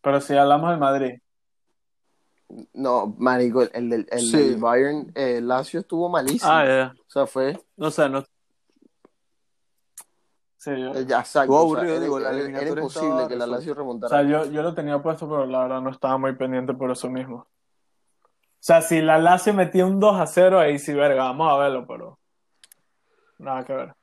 Pero 0.00 0.20
si 0.20 0.36
hablamos 0.36 0.70
del 0.70 0.78
Madrid. 0.78 1.18
No, 2.74 3.14
marico, 3.18 3.62
el, 3.62 3.70
el 3.72 3.90
del, 3.90 4.06
el 4.10 4.20
Sí. 4.20 4.36
del 4.36 4.56
Bayern, 4.58 5.10
eh, 5.14 5.40
Lazio 5.40 5.80
estuvo 5.80 6.08
malísimo. 6.08 6.52
Ah, 6.52 6.64
ya. 6.66 6.94
O 7.00 7.10
sea, 7.10 7.26
fue 7.26 7.58
No 7.76 7.90
sé, 7.90 8.08
no. 8.08 8.22
Sí, 10.58 10.70
yo, 10.70 10.92
eh, 10.94 11.04
ya 11.06 11.20
exacto. 11.20 11.52
Estuvo 11.52 11.56
o 11.56 11.70
sea, 11.74 11.78
aburrido, 11.82 12.00
digo, 12.00 12.20
la 12.20 12.30
era- 12.32 12.68
imposible 12.68 13.08
estaba 13.08 13.28
que 13.28 13.36
la. 13.36 13.46
Lazio 13.46 13.72
o 13.72 13.74
remontara. 13.74 14.10
sea, 14.20 14.22
yo, 14.28 14.44
yo 14.52 14.62
lo 14.62 14.74
tenía 14.74 15.02
puesto, 15.02 15.28
pero 15.28 15.46
la 15.46 15.62
verdad 15.62 15.80
no 15.80 15.90
estaba 15.90 16.16
muy 16.18 16.34
pendiente 16.36 16.74
por 16.74 16.90
eso 16.92 17.10
mismo. 17.10 17.46
O 18.62 18.64
sea, 18.64 18.80
si 18.80 19.02
la 19.02 19.18
Lazio 19.18 19.52
metía 19.52 19.84
un 19.84 19.98
2 19.98 20.20
a 20.20 20.24
0, 20.24 20.60
ahí 20.60 20.78
sí, 20.78 20.94
verga, 20.94 21.24
vamos 21.24 21.52
a 21.52 21.56
verlo, 21.56 21.84
pero. 21.84 22.20
Nada 23.38 23.64
que 23.64 23.72
ver. 23.72 23.96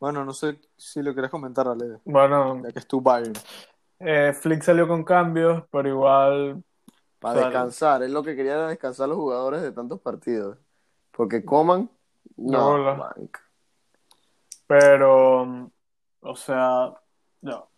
Bueno, 0.00 0.24
no 0.24 0.32
sé 0.32 0.58
si 0.76 1.00
lo 1.00 1.12
quieres 1.12 1.30
comentar, 1.30 1.68
Ale, 1.68 2.00
Bueno, 2.04 2.60
ya 2.60 2.72
que 2.72 2.80
es 2.80 2.88
tu 2.88 3.00
Bayern. 3.00 3.34
eh, 4.00 4.32
Flick 4.32 4.62
salió 4.62 4.88
con 4.88 5.04
cambios, 5.04 5.62
pero 5.70 5.88
igual. 5.88 6.64
Para 7.20 7.42
descansar, 7.42 8.02
es 8.02 8.10
lo 8.10 8.24
que 8.24 8.34
quería 8.34 8.54
era 8.54 8.66
descansar 8.66 9.08
los 9.08 9.16
jugadores 9.16 9.62
de 9.62 9.70
tantos 9.70 10.00
partidos. 10.00 10.58
Porque 11.12 11.44
coman, 11.44 11.88
no, 12.36 12.96
man. 12.96 13.30
Pero. 14.66 15.70
O 16.20 16.34
sea. 16.34 16.92
No. 17.42 17.73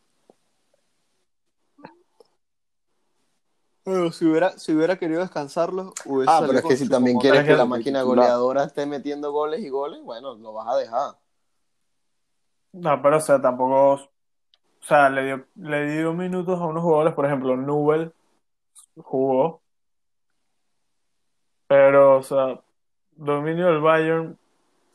Bueno, 3.87 4.11
si 4.11 4.27
hubiera, 4.27 4.51
si 4.59 4.75
hubiera 4.75 4.99
querido 4.99 5.21
descansarlos, 5.21 5.93
hubiese 6.07 6.33
Ah, 6.33 6.43
pero 6.45 6.59
es 6.59 6.65
que 6.65 6.77
si 6.77 6.89
también 6.89 7.19
quieres 7.19 7.43
es 7.43 7.47
que 7.47 7.55
la 7.55 7.67
máquina 7.67 8.03
goleadora 8.03 8.65
esté 8.65 8.85
metiendo 8.85 9.31
goles 9.31 9.61
y 9.61 9.69
goles, 9.69 10.03
bueno, 10.03 10.35
lo 10.35 10.53
vas 10.53 10.67
a 10.67 10.77
dejar. 10.77 11.15
No, 12.73 13.01
pero 13.01 13.19
o 13.19 13.21
sea, 13.21 13.41
tampoco. 13.41 13.93
O 13.93 14.09
sea, 14.81 15.09
le 15.09 15.25
dio, 15.25 15.47
le 15.55 15.87
dio 15.87 16.13
minutos 16.15 16.61
a 16.61 16.67
unos 16.67 16.83
jugadores, 16.83 17.15
por 17.15 17.27
ejemplo, 17.27 17.57
Nubel 17.57 18.13
jugó. 18.97 19.63
Pero, 21.69 22.19
o 22.19 22.23
sea, 22.25 22.61
dominio 23.13 23.67
del 23.67 23.81
Bayern. 23.81 24.37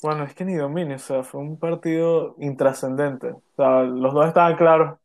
Bueno, 0.04 0.26
es 0.26 0.34
que 0.36 0.44
ni 0.44 0.56
dominio, 0.56 0.98
o 0.98 1.00
sea, 1.00 1.24
fue 1.24 1.40
un 1.40 1.58
partido 1.58 2.36
intrascendente. 2.40 3.30
O 3.32 3.42
sea, 3.56 3.84
los 3.84 4.14
dos 4.14 4.28
estaban 4.28 4.58
claros. 4.58 5.00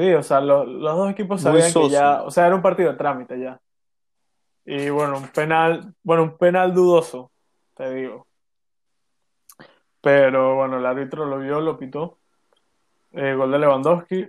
Sí, 0.00 0.14
o 0.14 0.22
sea, 0.22 0.40
lo- 0.40 0.64
los 0.64 0.96
dos 0.96 1.10
equipos 1.10 1.42
sabían 1.42 1.66
que 1.66 1.88
ya. 1.90 2.22
O 2.22 2.30
sea, 2.30 2.46
era 2.46 2.56
un 2.56 2.62
partido 2.62 2.90
de 2.92 2.96
trámite 2.96 3.38
ya. 3.38 3.60
Y 4.64 4.88
bueno, 4.88 5.18
un 5.18 5.28
penal. 5.28 5.94
Bueno, 6.02 6.22
un 6.22 6.38
penal 6.38 6.72
dudoso, 6.72 7.30
te 7.74 7.92
digo. 7.94 8.26
Pero 10.00 10.56
bueno, 10.56 10.78
el 10.78 10.86
árbitro 10.86 11.26
lo 11.26 11.38
vio, 11.38 11.60
lo 11.60 11.76
pitó. 11.78 12.18
Eh, 13.12 13.34
gol 13.34 13.50
de 13.50 13.58
Lewandowski. 13.58 14.26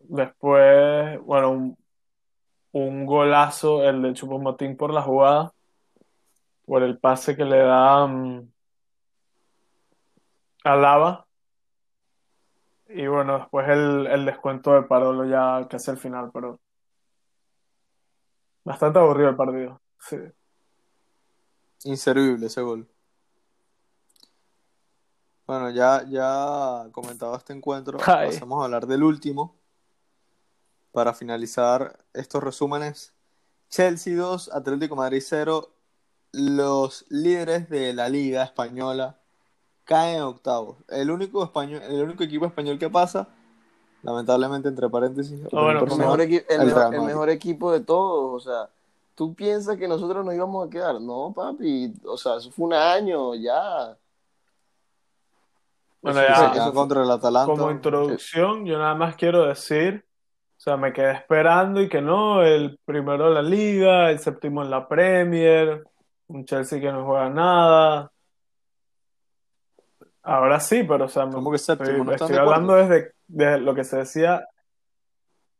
Después, 0.00 1.20
bueno, 1.20 1.50
un, 1.50 1.78
un 2.72 3.06
golazo, 3.06 3.84
el 3.88 4.02
de 4.02 4.14
Choupo-Moting 4.14 4.76
por 4.76 4.92
la 4.92 5.02
jugada, 5.02 5.52
por 6.66 6.82
el 6.82 6.98
pase 6.98 7.36
que 7.36 7.44
le 7.44 7.58
da 7.58 8.04
mm, 8.08 8.50
a 10.64 10.76
Lava. 10.76 11.21
Y 12.94 13.06
bueno, 13.06 13.38
después 13.38 13.68
el, 13.68 14.06
el 14.06 14.26
descuento 14.26 14.72
de 14.74 14.82
Parolo 14.82 15.24
ya 15.24 15.66
casi 15.68 15.90
al 15.90 15.98
final, 15.98 16.30
pero 16.32 16.60
bastante 18.64 18.98
aburrido 18.98 19.30
el 19.30 19.36
partido. 19.36 19.80
Sí. 19.98 20.18
Inservible 21.84 22.46
ese 22.46 22.60
gol. 22.60 22.88
Bueno, 25.46 25.70
ya, 25.70 26.04
ya 26.08 26.88
comentado 26.92 27.36
este 27.36 27.52
encuentro, 27.52 27.98
pasamos 28.06 28.60
a 28.60 28.64
hablar 28.64 28.86
del 28.86 29.02
último. 29.02 29.56
Para 30.92 31.14
finalizar 31.14 32.04
estos 32.12 32.42
resúmenes, 32.42 33.14
Chelsea 33.70 34.14
2, 34.14 34.52
Atlético 34.52 34.96
Madrid 34.96 35.22
0. 35.24 35.72
Los 36.32 37.06
líderes 37.08 37.68
de 37.68 37.94
la 37.94 38.08
liga 38.08 38.42
española 38.42 39.21
caen 39.84 40.16
en 40.16 40.22
octavos. 40.22 40.76
El 40.88 41.10
único 41.10 41.42
español, 41.44 41.82
el 41.82 42.02
único 42.02 42.22
equipo 42.24 42.46
español 42.46 42.78
que 42.78 42.88
pasa, 42.90 43.28
lamentablemente 44.02 44.68
entre 44.68 44.88
paréntesis, 44.88 45.40
Ah, 45.44 45.48
bueno, 45.52 45.68
El 45.68 45.74
mejor, 45.86 45.88
personal, 45.88 46.20
equi- 46.20 46.44
el, 46.48 46.60
el 46.60 46.66
mejor, 46.66 46.78
Real 46.80 46.92
el 46.94 47.00
Madrid. 47.00 47.12
mejor 47.14 47.30
equipo 47.30 47.72
de 47.72 47.80
todos, 47.80 48.42
o 48.42 48.50
sea, 48.50 48.68
¿tú 49.14 49.34
piensas 49.34 49.76
que 49.76 49.86
nosotros 49.88 50.24
nos 50.24 50.34
íbamos 50.34 50.66
a 50.66 50.70
quedar? 50.70 51.00
No, 51.00 51.32
papi, 51.34 51.92
o 52.04 52.16
sea, 52.16 52.36
eso 52.36 52.50
fue 52.50 52.66
un 52.66 52.74
año, 52.74 53.34
ya. 53.34 53.96
Bueno, 56.00 56.20
Eso- 56.20 56.28
ya, 56.54 56.62
eso- 56.64 56.74
contra 56.74 57.02
el 57.02 57.10
Atalanta. 57.10 57.52
Como 57.52 57.70
introducción, 57.70 58.64
yo 58.66 58.78
nada 58.78 58.94
más 58.94 59.14
quiero 59.16 59.46
decir, 59.46 60.04
o 60.56 60.60
sea, 60.60 60.76
me 60.76 60.92
quedé 60.92 61.12
esperando 61.12 61.80
y 61.80 61.88
que 61.88 62.00
no, 62.00 62.42
el 62.42 62.78
primero 62.84 63.28
de 63.28 63.34
la 63.34 63.42
liga, 63.42 64.10
el 64.10 64.18
séptimo 64.18 64.62
en 64.62 64.70
la 64.70 64.88
Premier, 64.88 65.84
un 66.28 66.44
Chelsea 66.44 66.80
que 66.80 66.90
no 66.92 67.04
juega 67.04 67.28
nada. 67.30 68.11
Ahora 70.22 70.60
sí, 70.60 70.84
pero 70.84 71.06
o 71.06 71.08
sea, 71.08 71.28
¿Cómo 71.30 71.50
que 71.50 71.58
séptimo? 71.58 71.98
estoy, 71.98 72.04
¿No 72.04 72.12
estoy 72.14 72.34
de 72.34 72.38
hablando 72.38 72.74
desde, 72.74 73.12
desde 73.26 73.58
lo 73.58 73.74
que 73.74 73.84
se 73.84 73.96
decía, 73.98 74.46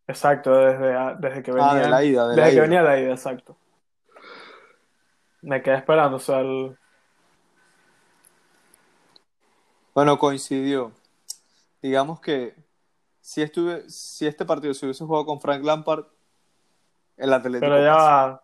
exacto, 0.06 0.54
desde, 0.54 0.94
desde 1.18 1.42
que 1.42 1.52
Ah, 1.52 1.74
venía, 1.74 1.82
de 1.82 1.88
la 1.88 2.04
ida, 2.04 2.28
de 2.28 2.36
desde 2.36 2.40
la 2.42 2.52
que 2.54 2.60
ida. 2.60 2.60
venía 2.60 2.82
la 2.82 3.00
ida, 3.00 3.12
exacto. 3.12 3.56
Me 5.42 5.62
quedé 5.62 5.76
esperando, 5.76 6.16
o 6.16 6.20
sea, 6.20 6.40
el- 6.40 6.76
Bueno, 9.94 10.18
coincidió. 10.18 10.92
Digamos 11.82 12.20
que 12.20 12.54
si, 13.20 13.42
estuve, 13.42 13.88
si 13.90 14.26
este 14.26 14.44
partido 14.44 14.74
se 14.74 14.86
hubiese 14.86 15.04
jugado 15.04 15.26
con 15.26 15.40
Frank 15.40 15.64
Lampard, 15.64 16.06
el 17.16 17.32
Atlético 17.32 17.60
pero 17.60 17.82
ya 17.82 17.94
pasa. 17.94 18.12
va, 18.26 18.42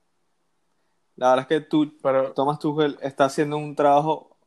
La 1.17 1.31
verdad 1.31 1.47
es 1.51 1.61
que 1.61 1.67
tú, 1.67 1.93
pero 2.03 2.33
Thomas 2.33 2.59
Tuchel 2.59 2.99
está 3.03 3.27
haciendo 3.27 3.57
un 3.59 3.75
trabajo 3.75 4.38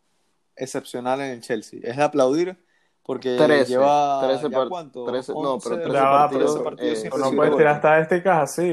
excepcional 0.64 1.22
en 1.22 1.32
el 1.32 1.42
Chelsea. 1.42 1.80
Es 1.84 1.98
de 1.98 2.04
aplaudir 2.04 2.58
porque 3.04 3.36
13, 3.38 3.66
lleva 3.72 4.22
13 4.22 4.50
¿ya 4.50 4.58
par- 4.58 4.70
cuánto? 4.70 5.06
13 5.06 5.34
no, 5.34 5.40
11, 5.56 5.70
pero 5.70 5.82
13 5.82 5.94
Ya 5.98 6.04
va, 6.10 6.20
partidos, 6.22 6.52
13 6.54 6.64
partidos 6.64 6.92
eh, 6.92 6.96
sin 7.02 7.10
Pero 7.12 7.24
no 7.26 7.32
puedes 7.36 7.58
tirar 7.58 7.76
estadísticas 7.76 8.38
así, 8.44 8.72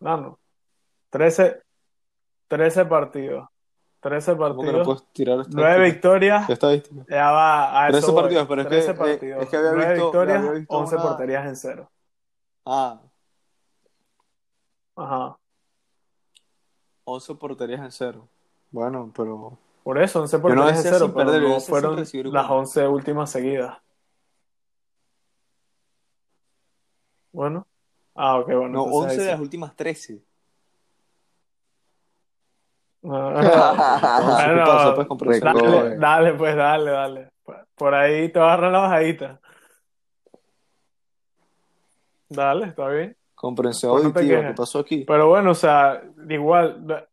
no, 0.00 0.16
no. 0.16 0.38
13, 1.10 1.62
13 2.48 2.84
partidos. 2.86 3.48
13 4.00 4.36
¿Cómo 4.36 4.46
que 4.46 4.54
no 4.54 4.62
partidos. 4.62 4.86
puedes 4.86 5.12
tirar 5.12 5.36
9 5.48 5.88
estadísticas? 5.88 6.48
victorias. 6.48 7.06
Ya 7.08 7.30
va 7.32 7.84
a 7.84 7.88
13 7.88 7.98
eso 8.06 8.12
voy. 8.12 8.22
partidos, 8.22 8.46
pero 8.48 8.60
es 8.62 8.66
que- 8.68 8.74
13 8.76 8.90
eh, 8.90 8.94
partidos. 8.94 9.42
es 9.42 9.48
que 9.48 9.56
había 9.56 9.72
9 9.72 9.92
visto- 9.92 10.04
victorias, 10.06 10.38
había 10.38 10.50
visto 10.52 10.74
11 10.76 10.94
una- 10.94 11.04
porterías 11.04 11.46
en 11.46 11.56
cero. 11.56 11.90
Ah, 12.64 13.00
Ajá. 14.96 15.36
11 17.04 17.34
porterías 17.34 17.80
en 17.80 17.90
cero. 17.92 18.28
Bueno, 18.70 19.10
pero 19.16 19.58
Por 19.88 19.98
eso, 20.02 20.20
11 20.20 20.36
no 20.36 20.42
porterías 20.42 20.68
en 20.68 20.76
decía 20.76 20.90
cero, 20.92 21.06
sin 21.06 21.14
pero 21.14 21.26
perder, 21.30 21.42
yo 21.44 21.48
no 21.48 21.60
fueron 21.60 21.96
las 22.34 22.50
11 22.50 22.88
últimas 22.88 23.30
seguidas. 23.30 23.78
Bueno. 27.32 27.66
Ah, 28.14 28.36
ok, 28.36 28.46
bueno. 28.48 28.68
no, 28.68 28.84
entonces 28.84 29.12
11 29.12 29.12
ahí 29.12 29.24
de 29.24 29.32
las 29.32 29.40
últimas 29.40 29.76
13. 29.76 30.22
Ah. 33.02 33.32
Entonces, 33.34 34.44
¿qué 34.44 34.52
Bueno, 34.52 34.64
pasa? 34.66 34.94
Pues, 34.94 35.06
comprensión. 35.06 35.54
Recoge. 35.54 35.72
Dale, 35.72 35.96
dale, 35.96 36.34
pues 36.34 36.54
dale, 36.54 36.90
dale. 36.90 37.30
Por 37.74 37.94
ahí 37.94 38.28
te 38.28 38.38
vas 38.38 38.46
a 38.46 38.52
agarrar 38.52 38.72
la 38.72 38.78
bajadita. 38.80 39.40
Dale, 42.28 42.66
está 42.66 42.88
bien. 42.88 43.16
Comprensión 43.34 43.92
Pues 43.92 44.04
no 44.04 44.10
auditiva. 44.10 44.48
¿qué 44.48 44.54
pasó 44.54 44.80
aquí? 44.80 45.04
Pero 45.06 45.28
bueno, 45.28 45.52
o 45.52 45.54
sea, 45.54 46.02
igual, 46.28 47.08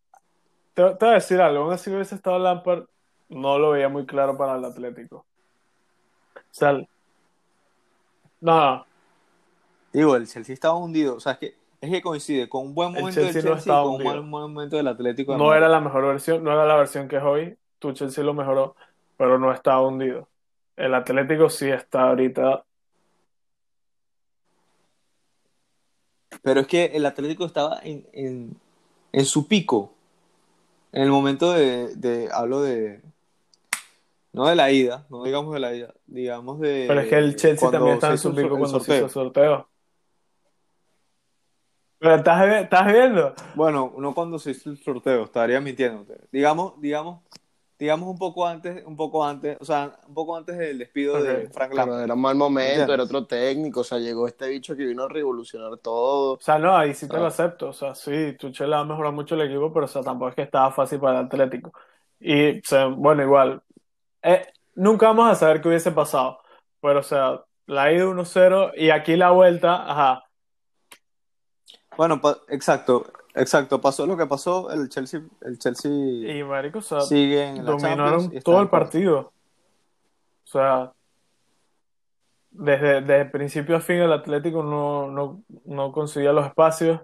te, 0.75 0.83
te 0.95 1.05
voy 1.05 1.09
a 1.09 1.13
decir 1.15 1.41
algo, 1.41 1.63
aún 1.65 1.73
así 1.73 1.91
hubiese 1.91 2.15
estado 2.15 2.39
Lampard, 2.39 2.85
no 3.29 3.59
lo 3.59 3.71
veía 3.71 3.89
muy 3.89 4.05
claro 4.05 4.37
para 4.37 4.55
el 4.57 4.65
Atlético. 4.65 5.27
O 6.35 6.41
sea, 6.51 6.73
no, 6.73 6.87
no, 8.41 8.87
Digo, 9.93 10.15
el 10.15 10.27
Chelsea 10.27 10.53
estaba 10.53 10.75
hundido. 10.75 11.15
O 11.15 11.19
sea, 11.19 11.33
es 11.33 11.39
que, 11.39 11.59
es 11.81 11.89
que 11.91 12.01
coincide 12.01 12.49
con 12.49 12.67
un 12.67 12.75
buen 12.75 12.93
momento 12.93 13.23
del 13.23 13.31
Chelsea 13.31 13.41
no 13.41 13.55
Chelsea 13.55 13.73
y 13.73 13.75
estaba 13.75 13.83
con 13.83 13.93
un 13.95 13.95
hundido. 13.95 14.05
mal 14.05 14.23
momento 14.23 14.75
del 14.77 14.87
Atlético. 14.87 15.33
de 15.33 15.39
no 15.39 15.45
Madrid. 15.45 15.57
era 15.57 15.69
la 15.69 15.79
mejor 15.81 16.05
versión, 16.07 16.43
no 16.43 16.51
era 16.51 16.65
la 16.65 16.75
versión 16.75 17.07
que 17.07 17.17
es 17.17 17.23
hoy, 17.23 17.57
tu 17.79 17.93
Chelsea 17.93 18.23
lo 18.23 18.33
mejoró, 18.33 18.75
pero 19.17 19.39
no 19.39 19.51
estaba 19.53 19.81
hundido. 19.87 20.29
El 20.75 20.93
Atlético 20.95 21.49
sí 21.49 21.69
está 21.69 22.09
ahorita, 22.09 22.65
Pero 26.43 26.61
es 26.61 26.67
que 26.67 26.85
el 26.85 27.05
Atlético 27.05 27.45
estaba 27.45 27.79
en, 27.83 28.07
en, 28.13 28.61
en 29.11 29.25
su 29.25 29.47
pico. 29.47 29.94
En 30.95 31.01
el 31.03 31.09
momento 31.09 31.51
de, 31.51 31.93
de- 31.97 32.29
hablo 32.31 32.61
de 32.61 33.01
No 34.31 34.47
de 34.47 34.55
la 34.55 34.71
ida, 34.71 35.05
no 35.09 35.23
digamos 35.23 35.53
de 35.53 35.59
la 35.59 35.75
ida, 35.75 35.93
digamos 36.07 36.59
de. 36.61 36.85
Pero 36.87 37.01
es 37.01 37.07
que 37.07 37.17
el 37.17 37.35
Chelsea 37.35 37.69
también 37.69 37.95
estaba 37.95 38.13
en 38.13 38.17
su 38.17 38.33
pico 38.33 38.57
cuando 38.57 38.79
se 38.79 38.97
hizo 38.97 39.07
sorteo. 39.07 39.07
el 39.07 39.11
sorteo. 39.11 39.69
Pero 41.99 42.15
estás, 42.15 42.47
estás 42.63 42.85
viendo. 42.93 43.33
Bueno, 43.55 43.93
no 43.97 44.13
cuando 44.13 44.39
se 44.39 44.51
hizo 44.51 44.69
el 44.69 44.77
sorteo, 44.77 45.23
estaría 45.25 45.59
mintiéndote. 45.59 46.17
Digamos, 46.31 46.79
digamos, 46.79 47.21
digamos 47.77 48.09
un 48.09 48.17
poco 48.17 48.47
antes, 48.47 48.85
un 48.85 48.95
poco 48.95 49.25
antes, 49.25 49.57
o 49.59 49.65
sea, 49.65 49.97
un 50.07 50.13
poco 50.13 50.35
antes 50.37 50.57
del 50.57 50.77
despido 50.77 51.21
de 51.21 51.49
Frank 51.49 51.71
Claro, 51.71 51.91
Lampard. 51.91 52.03
era 52.05 52.13
un 52.13 52.21
mal 52.21 52.35
momento, 52.35 52.93
era 52.93 53.03
otro 53.03 53.25
técnico, 53.25 53.81
o 53.81 53.83
sea, 53.83 53.99
llegó 53.99 54.27
este 54.27 54.47
bicho 54.47 54.75
que 54.75 54.85
vino 54.85 55.03
a 55.03 55.09
revolucionar 55.09 55.77
todo. 55.77 56.33
O 56.33 56.39
sea, 56.39 56.57
no, 56.57 56.75
ahí 56.75 56.93
sí 56.93 57.07
te 57.07 57.17
lo 57.17 57.25
acepto. 57.25 57.69
O 57.69 57.73
sea, 57.73 57.93
sí, 57.95 58.33
Tuchel 58.39 58.73
ha 58.73 58.83
mejorado 58.85 59.13
mucho 59.13 59.35
el 59.35 59.41
equipo, 59.41 59.73
pero 59.73 59.85
o 59.85 59.89
sea, 59.89 60.01
tampoco 60.01 60.29
es 60.29 60.35
que 60.35 60.41
estaba 60.43 60.71
fácil 60.71 60.99
para 60.99 61.19
el 61.19 61.25
Atlético. 61.25 61.73
Y, 62.19 62.59
o 62.59 62.61
sea, 62.63 62.85
bueno, 62.87 63.23
igual, 63.23 63.61
eh, 64.21 64.47
nunca 64.75 65.07
vamos 65.07 65.29
a 65.29 65.35
saber 65.35 65.61
qué 65.61 65.67
hubiese 65.69 65.91
pasado. 65.91 66.39
Pero, 66.81 66.99
o 66.99 67.03
sea, 67.03 67.43
la 67.67 67.91
ida 67.91 68.05
1-0 68.05 68.71
y 68.77 68.89
aquí 68.89 69.15
la 69.15 69.31
vuelta, 69.31 69.91
ajá. 69.91 70.23
Bueno, 71.97 72.21
exacto, 72.49 73.05
exacto. 73.35 73.79
Pasó 73.81 74.05
lo 74.05 74.17
que 74.17 74.25
pasó, 74.25 74.71
el 74.71 74.89
Chelsea, 74.89 75.21
el 75.41 75.57
Chelsea 75.59 75.91
Y, 75.91 76.43
marico, 76.43 76.79
o 76.79 76.81
sea, 76.81 77.01
sigue 77.01 77.43
en 77.43 77.65
la 77.65 77.77
Champions 77.77 77.81
dominaron 77.83 78.35
y 78.35 78.41
todo 78.41 78.61
el 78.61 78.69
partido. 78.69 79.33
O 80.43 80.47
sea, 80.47 80.93
desde, 82.51 83.01
desde 83.01 83.25
principio 83.25 83.75
a 83.75 83.81
fin 83.81 83.97
el 83.97 84.13
Atlético 84.13 84.63
no, 84.63 85.07
no, 85.07 85.43
no 85.65 85.91
conseguía 85.91 86.31
los 86.31 86.45
espacios. 86.45 87.01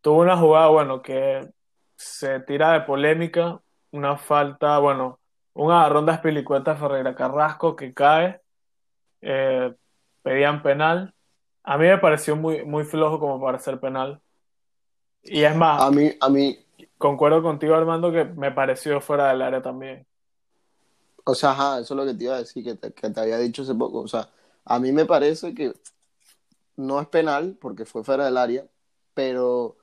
Tuvo 0.00 0.22
una 0.22 0.36
jugada, 0.36 0.68
bueno, 0.68 1.02
que 1.02 1.48
se 1.96 2.40
tira 2.40 2.72
de 2.72 2.80
polémica, 2.80 3.60
una 3.90 4.16
falta, 4.16 4.78
bueno, 4.78 5.20
un 5.54 5.70
agarrón 5.70 6.06
de 6.06 6.12
Aspilicueta 6.12 6.76
Ferreira 6.76 7.14
Carrasco 7.14 7.76
que 7.76 7.92
cae, 7.92 8.40
eh, 9.20 9.74
pedían 10.22 10.62
penal. 10.62 11.14
A 11.62 11.78
mí 11.78 11.86
me 11.86 11.98
pareció 11.98 12.34
muy, 12.36 12.64
muy 12.64 12.84
flojo 12.84 13.20
como 13.20 13.40
para 13.40 13.58
ser 13.58 13.78
penal. 13.78 14.20
Y 15.24 15.42
es 15.44 15.54
más, 15.56 15.82
A 15.82 15.90
mí, 15.90 16.10
a 16.20 16.28
mí, 16.28 16.58
concuerdo 16.98 17.42
contigo, 17.42 17.74
Armando, 17.74 18.12
que 18.12 18.24
me 18.24 18.52
pareció 18.52 19.00
fuera 19.00 19.28
del 19.28 19.42
área 19.42 19.62
también. 19.62 20.06
o 21.24 21.34
sea, 21.34 21.50
ajá, 21.52 21.80
eso 21.80 21.94
es 21.94 21.98
lo 21.98 22.06
que 22.06 22.14
te 22.14 22.24
iba 22.24 22.34
a 22.34 22.38
decir, 22.38 22.64
que 22.64 22.74
te, 22.74 22.92
que 22.92 23.10
te 23.10 23.20
había 23.20 23.38
dicho 23.38 23.62
hace 23.62 23.74
poco. 23.74 24.00
O 24.00 24.08
sea, 24.08 24.28
a 24.64 24.78
mí 24.78 24.92
me 24.92 25.06
parece 25.06 25.54
que 25.54 25.72
no 26.76 27.00
es 27.00 27.08
penal, 27.08 27.56
porque 27.60 27.84
fue 27.84 28.04
fuera 28.04 28.24
del 28.24 28.36
área, 28.36 28.66
pero 29.14 29.76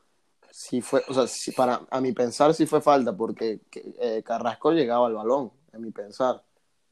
sí 0.51 0.81
fue, 0.81 1.03
o 1.07 1.13
sea, 1.13 1.27
sí, 1.27 1.51
para, 1.51 1.81
a 1.89 2.01
mi 2.01 2.11
pensar 2.13 2.53
sí 2.53 2.65
fue 2.65 2.81
falta, 2.81 3.15
porque 3.15 3.61
que, 3.71 3.93
eh, 3.99 4.23
Carrasco 4.23 4.71
llegaba 4.71 5.07
al 5.07 5.15
balón, 5.15 5.51
a 5.73 5.77
mi 5.77 5.91
pensar. 5.91 6.43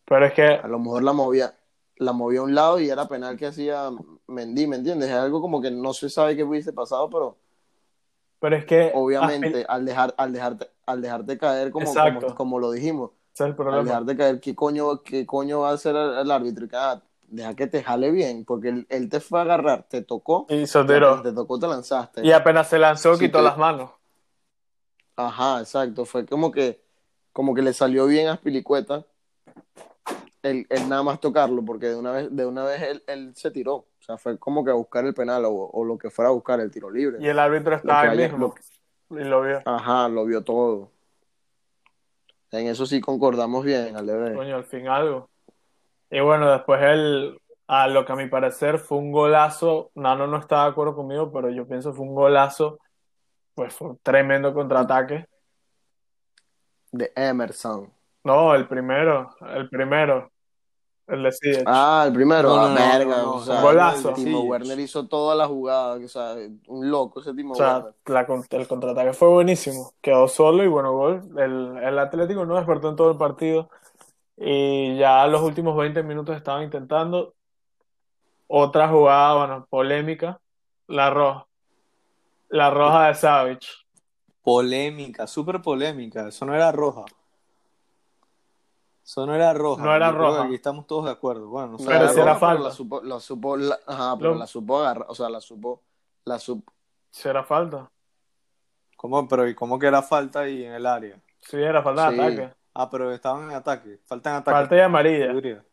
Pero 0.05 0.25
es 0.25 0.33
que, 0.33 0.43
A 0.45 0.67
lo 0.67 0.79
mejor 0.79 1.03
la 1.03 1.13
movía, 1.13 1.57
la 1.97 2.13
movía 2.13 2.39
a 2.41 2.43
un 2.43 2.55
lado 2.55 2.79
y 2.79 2.89
era 2.89 3.07
penal 3.07 3.37
que 3.37 3.47
hacía 3.47 3.89
Mendy, 4.27 4.67
¿me 4.67 4.77
entiendes? 4.77 5.09
Es 5.09 5.15
algo 5.15 5.41
como 5.41 5.61
que 5.61 5.71
no 5.71 5.93
se 5.93 6.09
sabe 6.09 6.35
qué 6.35 6.43
hubiese 6.43 6.73
pasado, 6.73 7.09
pero 7.09 7.37
pero 8.39 8.55
es 8.55 8.65
que 8.65 8.91
obviamente 8.93 9.65
al 9.67 9.85
dejar, 9.85 10.13
al 10.17 10.31
dejarte, 10.33 10.69
al 10.85 11.01
dejarte 11.01 11.37
caer 11.37 11.71
como, 11.71 11.93
como, 11.93 12.35
como 12.35 12.59
lo 12.59 12.71
dijimos, 12.71 13.11
es 13.33 13.41
el 13.41 13.47
al 13.47 13.55
problema. 13.55 13.83
dejarte 13.83 14.17
caer, 14.17 14.39
¿qué 14.39 14.55
coño, 14.55 15.01
qué 15.03 15.25
coño 15.25 15.61
va 15.61 15.71
a 15.71 15.73
hacer 15.73 15.95
el, 15.95 16.17
el 16.19 16.31
árbitro? 16.31 16.65
Y 16.65 16.69
que, 16.69 16.75
ah, 16.75 17.01
deja 17.27 17.55
que 17.55 17.67
te 17.67 17.83
jale 17.83 18.11
bien, 18.11 18.45
porque 18.45 18.69
él, 18.69 18.87
él 18.89 19.09
te 19.09 19.19
fue 19.19 19.39
a 19.39 19.43
agarrar, 19.43 19.83
te 19.89 20.01
tocó, 20.01 20.45
Y 20.49 20.63
apenas 20.63 21.23
te 21.23 21.31
tocó, 21.33 21.59
te 21.59 21.67
lanzaste. 21.67 22.25
Y 22.25 22.31
apenas 22.31 22.67
se 22.69 22.79
lanzó, 22.79 23.15
Sí, 23.15 23.25
quitó 23.25 23.39
que- 23.39 23.43
las 23.43 23.57
manos. 23.57 23.91
Ajá, 25.15 25.59
exacto, 25.61 26.05
fue 26.05 26.25
como 26.25 26.51
que, 26.51 26.79
como 27.33 27.55
que 27.55 27.61
le 27.63 27.73
salió 27.73 28.05
bien 28.05 28.27
a 28.27 28.35
Spilicueta 28.35 29.03
el, 30.43 30.67
el 30.69 30.87
nada 30.87 31.03
más 31.03 31.19
tocarlo, 31.19 31.63
porque 31.65 31.87
de 31.87 31.95
una 31.95 32.11
vez, 32.11 32.27
de 32.35 32.45
una 32.45 32.63
vez 32.63 32.81
él, 32.83 33.03
él 33.07 33.33
se 33.35 33.51
tiró, 33.51 33.85
sea, 34.07 34.17
fue 34.17 34.39
como 34.39 34.63
que 34.65 34.71
a 34.71 34.75
buscar 34.75 35.05
el 35.05 35.13
penal 35.13 35.45
o, 35.45 35.51
o 35.51 35.83
lo 35.85 35.97
que 35.97 36.09
fuera 36.09 36.29
a 36.29 36.33
buscar 36.33 36.59
el 36.59 36.71
tiro 36.71 36.89
libre. 36.89 37.17
Y 37.19 37.27
el 37.27 37.37
árbitro 37.39 37.75
estaba 37.75 38.01
ahí 38.01 38.09
haya- 38.09 38.29
mismo. 38.29 38.55
Y 39.11 39.23
lo 39.23 39.41
vio. 39.41 39.61
Ajá, 39.65 40.09
lo 40.09 40.25
vio 40.25 40.43
todo. 40.43 40.91
En 42.51 42.67
eso 42.67 42.85
sí 42.85 43.01
concordamos 43.01 43.63
bien, 43.65 43.95
Aleve. 43.95 44.33
Coño, 44.33 44.55
al 44.55 44.63
fin 44.65 44.87
algo. 44.87 45.29
Y 46.09 46.19
bueno, 46.21 46.49
después 46.49 46.81
él, 46.81 47.37
a 47.67 47.87
lo 47.89 48.05
que 48.05 48.13
a 48.13 48.15
mi 48.15 48.27
parecer 48.27 48.79
fue 48.79 48.97
un 48.97 49.11
golazo. 49.11 49.91
Nano 49.95 50.27
no 50.27 50.37
está 50.37 50.63
de 50.63 50.69
acuerdo 50.69 50.95
conmigo, 50.95 51.31
pero 51.31 51.49
yo 51.49 51.67
pienso 51.67 51.93
fue 51.93 52.05
un 52.05 52.15
golazo. 52.15 52.79
Pues 53.53 53.73
fue 53.73 53.89
un 53.89 53.97
tremendo 54.01 54.53
contraataque. 54.53 55.25
De 56.91 57.11
Emerson. 57.15 57.91
No, 58.23 58.55
el 58.55 58.67
primero, 58.67 59.35
el 59.41 59.69
primero. 59.69 60.31
El 61.07 61.23
de. 61.23 61.63
Ah, 61.65 62.03
el 62.07 62.13
primero, 62.13 62.49
No, 62.49 62.55
no, 62.55 62.69
no, 62.69 62.75
verga. 62.75 63.17
no, 63.17 63.23
no, 63.23 63.33
o 63.35 63.43
sea, 63.43 63.61
golazo. 63.61 64.13
Timo. 64.13 64.41
Werner 64.41 64.79
hizo 64.79 65.07
toda 65.07 65.35
la 65.35 65.47
jugada, 65.47 65.95
o 65.95 66.07
sea, 66.07 66.35
un 66.67 66.91
loco 66.91 67.21
ese 67.21 67.33
Timo 67.33 67.53
O 67.53 67.55
sea, 67.55 67.75
Werner. 67.77 67.93
la 68.07 68.59
el 68.59 68.67
contraataque 68.67 69.13
fue 69.13 69.29
buenísimo. 69.29 69.93
Quedó 70.01 70.27
solo 70.27 70.63
y 70.63 70.67
bueno, 70.67 70.91
gol. 70.91 71.23
El, 71.37 71.77
el 71.81 71.99
Atlético 71.99 72.45
no 72.45 72.55
despertó 72.57 72.89
en 72.89 72.95
todo 72.97 73.11
el 73.11 73.17
partido. 73.17 73.69
Y 74.35 74.97
ya 74.97 75.25
los 75.27 75.41
últimos 75.41 75.75
20 75.77 76.03
minutos 76.03 76.35
estaban 76.35 76.63
intentando. 76.63 77.33
Otra 78.47 78.87
jugada, 78.89 79.35
bueno, 79.35 79.67
polémica. 79.69 80.39
La 80.87 81.09
roja. 81.09 81.47
La 82.49 82.69
roja 82.69 83.07
de 83.07 83.15
Savage. 83.15 83.67
Polémica, 84.41 85.27
súper 85.27 85.61
polémica. 85.61 86.27
Eso 86.27 86.45
no 86.45 86.53
era 86.55 86.71
roja. 86.71 87.03
Eso 89.07 89.25
no 89.25 89.33
era 89.33 89.53
roja. 89.53 89.81
No 89.81 89.95
era 89.95 90.11
roja. 90.11 90.43
Aquí 90.43 90.55
estamos 90.55 90.85
todos 90.85 91.05
de 91.05 91.11
acuerdo. 91.11 91.47
Bueno, 91.47 91.69
no. 91.69 91.77
Pero 91.77 91.91
era 91.91 92.11
roja, 92.11 92.35
falta. 92.35 92.63
La 92.65 92.71
supo, 92.71 93.01
la 93.01 93.19
supo, 93.21 93.55
la- 93.55 93.79
ajá, 93.87 94.17
pero 94.17 94.31
Lo- 94.33 94.39
la 94.39 94.47
supo 94.47 94.79
agarrar, 94.79 95.05
o 95.07 95.15
sea, 95.15 95.29
la 95.29 95.39
supo, 95.39 95.81
la 96.25 96.37
supo, 96.39 96.73
Si 97.09 97.29
era 97.29 97.41
falta. 97.43 97.89
¿Cómo? 98.97 99.25
Pero 99.27 99.47
¿y 99.47 99.55
cómo 99.55 99.79
que 99.79 99.87
era 99.87 100.01
falta 100.01 100.49
y 100.49 100.65
en 100.65 100.73
el 100.73 100.85
área? 100.85 101.17
Sí, 101.39 101.55
era 101.55 101.81
falta 101.81 102.11
de 102.11 102.15
Sí. 102.17 102.21
ataque. 102.21 102.53
Ah, 102.73 102.89
pero 102.89 103.11
estaban 103.13 103.49
en 103.49 103.55
ataque. 103.55 103.99
Falta 104.05 104.29
en 104.31 104.35
ataque. 104.35 104.55
Falta 104.57 104.75
y 104.75 104.79
amarilla. 104.81 105.63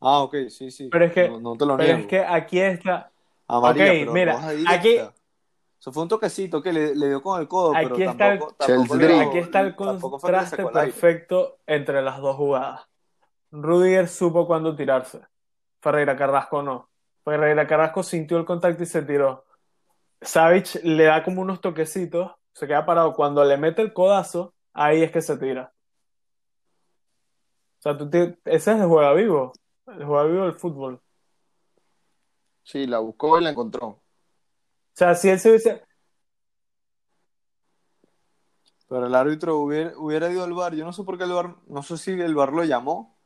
Ah, 0.00 0.20
ok, 0.20 0.34
sí, 0.48 0.70
sí. 0.70 0.88
Pero 0.90 1.04
es 1.04 1.12
que- 1.12 1.28
No, 1.28 1.40
no 1.40 1.56
te 1.56 1.66
lo 1.66 1.76
Pero 1.76 1.86
niego. 1.88 2.00
es 2.00 2.06
que 2.06 2.24
aquí 2.24 2.58
está. 2.58 3.10
Amarilla, 3.46 3.84
Ok, 3.84 3.90
pero 4.00 4.12
mira, 4.12 4.48
aquí- 4.68 4.98
Eso 5.84 5.92
fue 5.92 6.04
un 6.04 6.08
toquecito 6.08 6.62
que 6.62 6.72
le, 6.72 6.94
le 6.94 7.08
dio 7.08 7.20
con 7.20 7.38
el 7.38 7.46
codo, 7.46 7.76
Aquí 7.76 7.84
pero 7.84 8.10
está 8.10 8.32
el- 8.32 8.38
tampoco, 8.38 8.54
tampoco 8.54 8.96
dio- 8.96 9.20
Aquí 9.28 9.36
está 9.38 9.60
contraste 10.10 10.56
perfecto 10.72 11.58
entre 11.66 12.00
las 12.00 12.22
dos 12.22 12.36
jugadas. 12.36 12.88
Rudiger 13.50 14.08
supo 14.08 14.46
cuándo 14.46 14.74
tirarse. 14.74 15.20
Ferreira 15.82 16.16
Carrasco 16.16 16.62
no. 16.62 16.88
Ferreira 17.22 17.66
Carrasco 17.66 18.02
sintió 18.02 18.38
el 18.38 18.46
contacto 18.46 18.82
y 18.82 18.86
se 18.86 19.02
tiró. 19.02 19.44
Savic 20.22 20.82
le 20.84 21.04
da 21.04 21.22
como 21.22 21.42
unos 21.42 21.60
toquecitos, 21.60 22.32
se 22.54 22.66
queda 22.66 22.86
parado. 22.86 23.12
Cuando 23.12 23.44
le 23.44 23.58
mete 23.58 23.82
el 23.82 23.92
codazo, 23.92 24.54
ahí 24.72 25.02
es 25.02 25.12
que 25.12 25.20
se 25.20 25.36
tira. 25.36 25.74
O 27.78 27.82
sea, 27.82 27.98
tú 27.98 28.08
te- 28.08 28.38
ese 28.46 28.72
es 28.72 28.80
el 28.80 28.86
juega 28.88 29.12
vivo. 29.12 29.52
El 29.86 30.02
juega 30.06 30.24
vivo 30.24 30.44
del 30.44 30.54
fútbol. 30.54 31.02
sí, 32.62 32.86
la 32.86 33.00
buscó 33.00 33.38
y 33.38 33.44
la 33.44 33.50
encontró. 33.50 34.00
O 34.94 34.96
sea, 34.96 35.14
si 35.16 35.28
él 35.28 35.40
se 35.40 35.48
hubiese. 35.50 35.82
Pero 38.88 39.06
el 39.06 39.14
árbitro 39.16 39.58
hubiera, 39.58 39.92
hubiera 39.98 40.30
ido 40.30 40.44
al 40.44 40.52
bar. 40.52 40.74
Yo 40.76 40.84
no 40.84 40.92
sé 40.92 41.02
por 41.02 41.18
qué 41.18 41.24
el 41.24 41.32
bar, 41.32 41.56
no 41.66 41.82
sé 41.82 41.98
si 41.98 42.12
el 42.12 42.34
bar 42.34 42.52
lo 42.52 42.62
llamó 42.62 43.16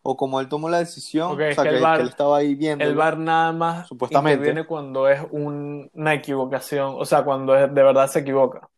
o 0.00 0.16
como 0.16 0.40
él 0.40 0.48
tomó 0.48 0.70
la 0.70 0.78
decisión, 0.78 1.32
o 1.32 1.40
es 1.42 1.54
sea, 1.54 1.64
que 1.64 1.70
que, 1.70 1.76
el 1.76 1.92
que 1.92 2.00
él 2.00 2.08
estaba 2.08 2.38
ahí 2.38 2.54
viendo. 2.54 2.82
El 2.82 2.94
VAR 2.94 3.18
nada 3.18 3.52
más 3.52 3.88
Supuestamente. 3.88 4.36
interviene 4.38 4.66
cuando 4.66 5.06
es 5.06 5.20
un- 5.30 5.90
una 5.92 6.14
equivocación, 6.14 6.94
o 6.96 7.04
sea, 7.04 7.24
cuando 7.24 7.54
es, 7.54 7.62
de 7.74 7.82
verdad 7.82 8.06
se 8.08 8.20
equivoca. 8.20 8.70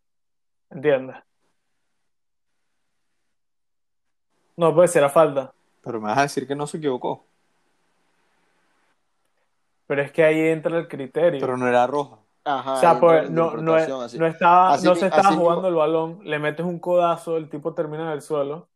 ¿Entiendes? 0.70 1.16
No, 4.56 4.74
pues 4.74 4.96
era 4.96 5.08
falta. 5.08 5.52
Pero 5.82 6.00
me 6.00 6.08
vas 6.08 6.18
a 6.18 6.22
decir 6.22 6.48
que 6.48 6.56
no 6.56 6.66
se 6.66 6.78
equivocó. 6.78 7.24
Pero 9.86 10.02
es 10.02 10.10
que 10.10 10.24
ahí 10.24 10.40
entra 10.40 10.76
el 10.78 10.88
criterio. 10.88 11.40
Pero 11.40 11.56
no 11.56 11.68
era 11.68 11.86
roja. 11.86 12.18
Ajá, 12.58 12.74
o 12.74 12.76
sea, 12.80 13.00
pues 13.00 13.30
no, 13.30 13.56
no, 13.56 13.76
es- 13.76 13.88
no 14.14 14.26
estaba, 14.26 14.72
así 14.74 14.86
no 14.86 14.94
se 14.94 15.06
estaba 15.06 15.28
jugando 15.34 15.62
mismo- 15.62 15.68
el 15.68 15.74
balón, 15.74 16.20
le 16.24 16.38
metes 16.38 16.64
un 16.66 16.78
codazo, 16.78 17.36
el 17.36 17.48
tipo 17.48 17.74
termina 17.74 18.04
en 18.04 18.10
el 18.10 18.22
suelo. 18.22 18.68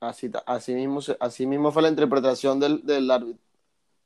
Así, 0.00 0.30
así, 0.46 0.74
mismo, 0.74 1.00
así 1.18 1.46
mismo 1.46 1.72
fue 1.72 1.82
la 1.82 1.88
interpretación 1.88 2.60
del, 2.60 2.84
del 2.84 3.10
árbitro. 3.10 3.42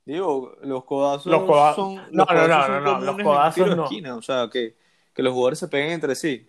Digo, 0.05 0.55
los 0.63 0.85
codazos 0.85 1.27
Los 1.27 1.43
coda- 1.45 1.75
son. 1.75 1.97
No, 1.97 2.03
los 2.13 2.13
no, 2.13 2.27
codazos 2.27 2.69
no, 2.69 2.81
no, 2.81 2.99
no, 2.99 3.05
los 3.05 3.23
codazos 3.23 3.77
no. 3.77 3.85
esquina, 3.85 4.17
O 4.17 4.23
sea, 4.23 4.49
que, 4.51 4.77
que 5.13 5.23
los 5.23 5.33
jugadores 5.33 5.59
se 5.59 5.69
peguen 5.69 5.91
entre 5.91 6.15
sí. 6.15 6.49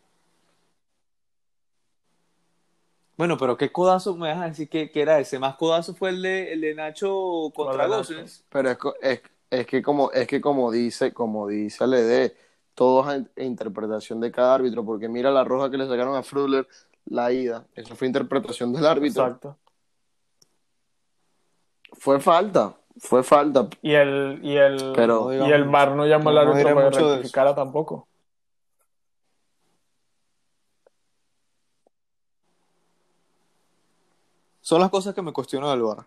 Bueno, 3.17 3.37
pero 3.37 3.57
¿qué 3.57 3.69
codazo 3.71 4.15
me 4.15 4.29
vas 4.29 4.41
a 4.41 4.45
decir 4.47 4.69
que, 4.69 4.89
que 4.91 5.01
era 5.01 5.19
ese? 5.19 5.39
Más 5.39 5.55
codazo 5.55 5.93
fue 5.93 6.11
el 6.11 6.21
de, 6.21 6.53
el 6.53 6.61
de 6.61 6.73
Nacho 6.73 7.51
contra 7.53 7.85
Gosens. 7.87 8.45
Pero 8.49 8.69
es, 9.01 9.21
es 9.51 9.65
que 9.65 9.81
como 9.81 10.11
es 10.11 10.27
que 10.27 10.41
como 10.41 10.71
dice, 10.71 11.13
como 11.13 11.47
dice 11.47 11.85
Lede, 11.87 12.35
todo 12.75 13.01
es 13.11 13.25
a 13.37 13.41
interpretación 13.43 14.19
de 14.19 14.31
cada 14.31 14.55
árbitro, 14.55 14.85
porque 14.85 15.09
mira 15.09 15.31
la 15.31 15.43
roja 15.43 15.69
que 15.69 15.77
le 15.77 15.87
sacaron 15.87 16.15
a 16.15 16.23
Frudler, 16.23 16.67
la 17.05 17.31
ida, 17.31 17.65
eso 17.75 17.95
fue 17.95 18.07
interpretación 18.07 18.71
del 18.73 18.85
árbitro. 18.85 19.23
Exacto. 19.25 19.57
Fue 21.93 22.19
falta, 22.19 22.75
fue 22.99 23.23
falta. 23.23 23.67
Y 23.81 23.93
el, 23.93 24.39
y 24.43 24.55
el, 24.55 24.93
Pero- 24.95 25.21
No 25.25 25.29
y 25.31 25.33
digamos 25.35 25.53
el. 25.53 25.63
VAR 25.65 25.95
no 25.95 26.05
llamó 26.05 26.29
al 26.29 26.35
No, 26.35 26.41
árbitro 26.41 26.75
para 26.75 26.89
que 26.91 26.99
rectificara 26.99 27.55
tampoco. 27.55 28.07
Son 34.61 34.79
las 34.79 34.89
cosas 34.89 35.15
que 35.15 35.21
me 35.21 35.33
cuestiono 35.33 35.69
del 35.71 35.81
VAR. 35.81 36.05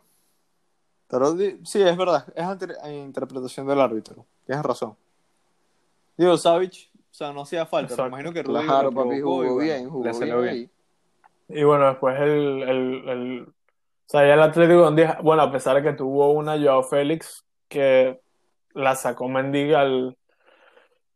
Pero 1.13 1.37
sí, 1.65 1.83
es 1.83 1.95
verdad, 1.95 2.25
es 2.35 2.43
ante- 2.43 2.75
a 2.83 2.91
interpretación 2.91 3.67
del 3.67 3.79
árbitro. 3.83 4.25
Tienes 4.47 4.65
razón. 4.65 4.97
Digo, 6.17 6.39
Savage, 6.39 6.89
o 6.95 7.15
sea, 7.15 7.35
no 7.35 7.43
hacía 7.43 7.67
falta. 7.67 7.93
Exacto. 7.93 8.05
Me 8.05 8.09
imagino 8.09 8.33
que 8.33 8.43
Rudiger 8.43 8.65
Claro, 8.67 8.89
papi, 8.91 8.95
provocó 8.95 9.17
y 9.17 9.21
jugó 9.21 9.37
bueno, 9.55 9.61
bien, 9.61 9.91
jugó 9.91 10.41
bien. 10.41 10.49
ahí. 10.49 10.71
Y 11.51 11.65
bueno, 11.65 11.87
después 11.89 12.19
el, 12.19 12.63
el, 12.63 13.09
el- 13.11 13.43
o 13.43 14.09
sea, 14.13 14.27
ya 14.27 14.33
el 14.35 14.41
Atlético 14.43 14.89
un 14.89 14.97
día- 14.97 15.19
bueno, 15.23 15.43
a 15.43 15.53
pesar 15.53 15.77
de 15.77 15.83
que 15.83 15.93
tuvo 15.97 16.33
una 16.33 16.59
Joao 16.59 16.83
Félix 16.83 17.45
que 17.69 18.19
la 18.73 18.97
sacó 18.97 19.29
Mendy 19.29 19.75
al, 19.75 20.17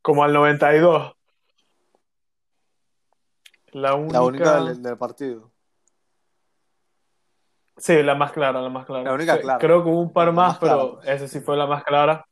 como 0.02 0.24
al 0.24 0.32
92. 0.34 1.14
La 3.72 3.94
única, 3.94 4.12
La 4.18 4.24
única 4.24 4.60
del, 4.62 4.82
del 4.82 4.98
partido. 4.98 5.50
Sí, 7.76 8.02
la 8.02 8.14
más 8.14 8.32
clara, 8.32 8.60
la 8.60 8.68
más 8.68 8.86
clara. 8.86 9.04
La 9.04 9.12
única 9.14 9.36
Sí, 9.36 9.42
clara. 9.42 9.58
Creo 9.58 9.82
que 9.82 9.90
hubo 9.90 10.00
un 10.00 10.12
par 10.12 10.32
más, 10.32 10.58
pero 10.58 11.00
esa 11.02 11.28
sí 11.28 11.40
fue 11.40 11.56
la 11.56 11.66
más 11.66 11.84
clara. 11.84 12.26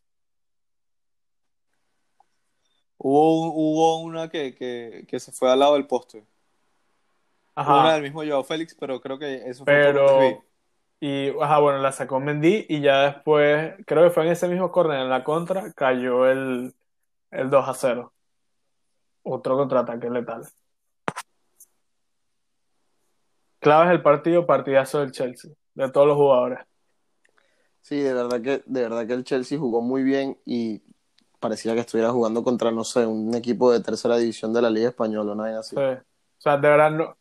Hubo, 2.98 3.52
hubo 3.52 3.98
una 4.02 4.28
que, 4.28 4.54
que, 4.54 5.04
que 5.08 5.20
se 5.20 5.32
fue 5.32 5.50
al 5.50 5.58
lado 5.58 5.74
del 5.74 5.86
poste. 5.86 6.24
Ajá. 7.54 7.80
Una 7.80 7.92
del 7.94 8.02
mismo 8.02 8.22
Joao 8.24 8.42
Félix, 8.44 8.74
pero 8.74 9.00
creo 9.00 9.18
que 9.18 9.48
eso 9.48 9.64
fue 9.64 9.74
Pero- 9.74 10.44
Y, 11.00 11.28
ajá, 11.40 11.58
bueno, 11.58 11.78
la 11.78 11.92
sacó 11.92 12.18
Mendy 12.18 12.66
y 12.68 12.80
ya 12.80 13.02
después, 13.12 13.74
creo 13.86 14.04
que 14.04 14.10
fue 14.10 14.24
en 14.24 14.32
ese 14.32 14.48
mismo 14.48 14.72
córner, 14.72 15.00
en 15.00 15.10
la 15.10 15.22
contra, 15.22 15.72
cayó 15.72 16.26
el, 16.26 16.74
el 17.30 17.50
2 17.50 17.68
a 17.68 17.74
0. 17.74 18.12
Otro 19.22 19.56
contraataque 19.56 20.08
letal. 20.08 20.46
Claves 23.64 23.88
del 23.88 24.02
partido, 24.02 24.44
partidazo 24.44 25.00
del 25.00 25.10
Chelsea, 25.10 25.50
de 25.74 25.90
todos 25.90 26.06
los 26.06 26.16
jugadores. 26.16 26.58
Sí, 27.80 27.98
de 27.98 28.12
verdad 28.12 28.42
que, 28.42 28.62
de 28.66 28.82
verdad 28.82 29.06
que 29.06 29.14
el 29.14 29.24
Chelsea 29.24 29.58
jugó 29.58 29.80
muy 29.80 30.02
bien 30.02 30.38
y 30.44 30.82
parecía 31.40 31.72
que 31.72 31.80
estuviera 31.80 32.10
jugando 32.10 32.44
contra, 32.44 32.70
no 32.70 32.84
sé, 32.84 33.06
un 33.06 33.34
equipo 33.34 33.72
de 33.72 33.80
tercera 33.80 34.18
división 34.18 34.52
de 34.52 34.60
la 34.60 34.68
Liga 34.68 34.88
Española, 34.90 35.32
una 35.32 35.44
vaina 35.44 35.60
así. 35.60 35.76
Sí. 35.76 35.82
O 35.82 36.02
sea, 36.36 36.58
de 36.58 36.68
verdad 36.68 36.90
no, 36.90 37.16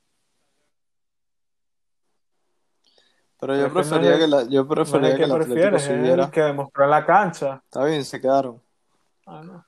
Pero 3.40 3.56
yo 3.58 3.68
no 3.70 3.74
prefería 3.74 4.14
es- 4.14 4.20
que, 4.20 4.28
la, 4.28 4.44
yo 4.44 4.64
no 4.64 4.68
prefería 4.68 5.08
es 5.10 5.14
que 5.16 5.18
que 5.20 5.24
el 5.24 5.32
Atlético 5.32 5.54
prefieres, 5.56 5.82
es 5.84 5.88
subiera. 5.88 6.24
el 6.26 6.32
que 6.32 6.42
demostró 6.42 6.84
en 6.84 6.90
la 6.90 7.06
cancha. 7.06 7.62
Está 7.64 7.86
bien, 7.86 8.04
se 8.04 8.20
quedaron. 8.20 8.62
Ah, 9.26 9.42
no. 9.44 9.66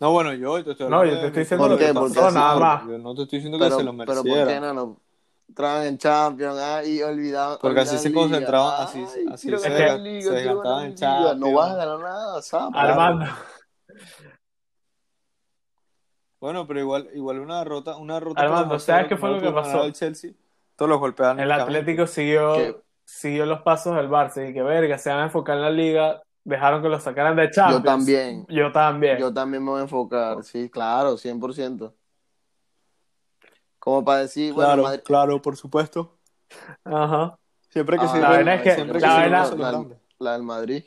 No, 0.00 0.12
bueno, 0.12 0.34
yo 0.34 0.62
te 0.62 0.72
estoy 0.72 0.90
No, 0.90 1.04
yo 1.04 1.18
te 1.18 1.26
estoy 1.28 1.42
diciendo 1.44 1.68
lo 1.68 1.78
que 1.78 1.94
pasó, 1.94 2.30
nada 2.30 2.58
más. 2.58 2.86
Yo 2.88 2.98
no 2.98 3.14
te 3.14 3.22
estoy 3.22 3.38
diciendo 3.38 3.58
que 3.58 3.70
se 3.70 3.82
lo 3.82 3.92
pero 3.96 4.06
¿por 4.06 4.16
mereciera. 4.24 4.46
qué 4.54 4.60
no? 4.60 5.00
Entraban 5.54 5.86
en 5.86 5.98
Champions, 5.98 6.58
ah, 6.60 6.82
y 6.84 7.00
olvidaban. 7.00 7.58
Porque 7.60 7.78
así 7.78 7.96
se 7.96 8.08
Liga. 8.08 8.20
concentraban, 8.22 8.82
así- 8.82 8.98
Ay, 9.16 9.26
así 9.32 9.46
quiero 9.46 9.58
se 9.60 9.68
ganar 9.70 9.88
desga- 9.88 10.02
Liga, 10.02 10.20
se 10.30 10.34
desgastaban 10.36 10.82
en 10.86 10.90
Liga. 10.94 11.08
No 11.10 11.22
Champions. 11.30 11.54
vas 11.54 11.70
a 11.70 11.76
ganar 11.76 11.98
nada, 12.00 12.42
¿sabes? 12.42 12.70
Armando, 12.74 13.26
Bueno, 16.40 16.66
pero 16.66 16.80
igual, 16.80 17.08
igual 17.14 17.38
una 17.38 17.58
derrota, 17.60 17.96
una 17.96 18.14
derrota 18.14 18.40
Armando, 18.42 18.64
por 18.64 18.72
2 18.78 18.82
a 18.82 18.86
¿sabes 18.86 19.06
0, 19.06 19.08
qué 19.08 19.16
fue 19.16 19.30
lo 19.30 19.40
que 19.40 19.50
pasó? 19.52 19.84
El 19.84 19.92
Chelsea, 19.92 20.32
todos 20.76 20.88
los 20.88 20.98
golpeaban. 20.98 21.38
el 21.40 21.50
Atlético 21.52 22.06
siguió, 22.06 22.82
siguió 23.04 23.46
los 23.46 23.62
pasos 23.62 23.94
del 23.96 24.08
Barça 24.10 24.50
y 24.50 24.52
que 24.52 24.62
verga, 24.62 24.98
se 24.98 25.08
van 25.10 25.20
a 25.20 25.24
enfocar 25.24 25.56
en 25.56 25.62
la 25.62 25.70
liga, 25.70 26.20
dejaron 26.42 26.82
que 26.82 26.88
lo 26.88 26.98
sacaran 27.00 27.36
de 27.36 27.48
Champions. 27.50 27.82
Yo 27.84 27.90
también. 27.90 28.46
Yo 28.48 28.72
también. 28.72 29.18
Yo 29.18 29.32
también 29.32 29.64
me 29.64 29.70
voy 29.70 29.80
a 29.80 29.84
enfocar, 29.84 30.42
sí, 30.42 30.68
claro, 30.68 31.16
100%. 31.16 31.94
Como 33.84 34.02
para 34.02 34.20
decir, 34.20 34.54
bueno, 34.54 34.68
Claro, 34.70 34.82
Madrid- 34.84 35.02
claro, 35.04 35.42
por 35.42 35.56
supuesto. 35.58 36.16
Ajá. 36.84 37.38
Siempre 37.68 37.98
que 37.98 38.06
Ah, 38.06 38.08
se 38.08 38.18
la 38.18 38.30
vaina 38.30 38.54
es 38.54 38.62
que- 38.62 38.74
siempre 38.76 38.98
la 38.98 39.08
conoce 39.08 39.22
los 39.24 39.30
la- 40.20 40.32
del 40.32 40.42
Madrid. 40.42 40.84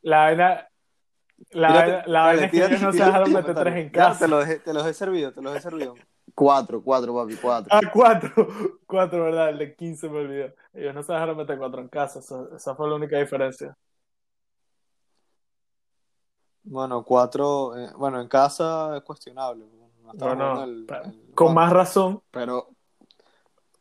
La 0.00 0.18
vaina, 0.18 0.68
la, 1.50 1.72
vaina- 1.72 2.02
la 2.06 2.34
es 2.34 2.40
que 2.40 2.48
tírate, 2.48 2.70
ellos 2.72 2.82
no 2.82 2.92
se 2.92 2.96
tírate, 2.96 3.06
dejaron 3.10 3.28
tírate, 3.28 3.48
meter 3.48 3.62
tres 3.64 3.76
en 3.76 3.86
Ya, 3.92 3.92
casa. 3.92 4.18
Te 4.24 4.28
lo 4.28 4.38
dejé, 4.38 4.58
te 4.60 4.72
los 4.72 4.86
he 4.86 4.94
servido, 4.94 5.32
te 5.34 5.42
los 5.42 5.54
he 5.56 5.60
servido. 5.60 5.94
Cuatro, 6.34 6.82
cuatro, 6.82 7.14
papi, 7.14 7.36
cuatro. 7.36 7.68
Ah, 7.70 7.80
cuatro. 7.92 8.32
Cuatro, 8.86 9.24
¿verdad? 9.24 9.50
El 9.50 9.58
de 9.58 9.74
15 9.76 10.08
me 10.08 10.20
olvidó. 10.20 10.54
Ellos 10.72 10.94
no 10.94 11.02
se 11.02 11.12
dejaron 11.12 11.36
meter 11.36 11.58
cuatro 11.58 11.82
en 11.82 11.88
casa. 11.88 12.20
Esa, 12.20 12.44
esa 12.56 12.74
fue 12.74 12.88
la 12.88 12.94
única 12.94 13.18
diferencia. 13.18 13.76
Bueno, 16.64 17.02
cuatro, 17.04 17.76
eh, 17.76 17.90
bueno, 17.96 18.20
en 18.20 18.28
casa 18.28 18.96
es 18.96 19.02
cuestionable. 19.02 19.66
No 20.14 20.64
el- 20.64 20.86
pero- 20.86 21.04
el- 21.04 21.21
Con 21.34 21.54
más 21.54 21.72
razón, 21.72 22.22
Pero. 22.30 22.68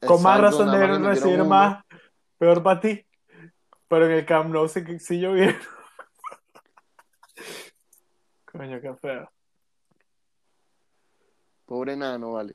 con 0.07 0.21
más 0.23 0.39
razón 0.39 0.71
metieron 0.71 1.03
recibir 1.03 1.35
uno. 1.41 1.45
más. 1.49 1.83
Peor 2.37 2.63
para 2.63 2.79
ti. 2.79 3.05
Pero 3.87 4.05
en 4.05 4.11
el 4.13 4.25
Camp 4.25 4.49
Nou 4.53 4.67
sí, 4.67 4.83
que- 4.83 4.99
sí 4.99 5.19
llovieron. 5.19 5.59
Coño, 8.51 8.79
qué 8.81 8.93
feo. 8.95 9.29
Pobre 11.65 11.95
nano, 11.95 12.33
vale. 12.33 12.53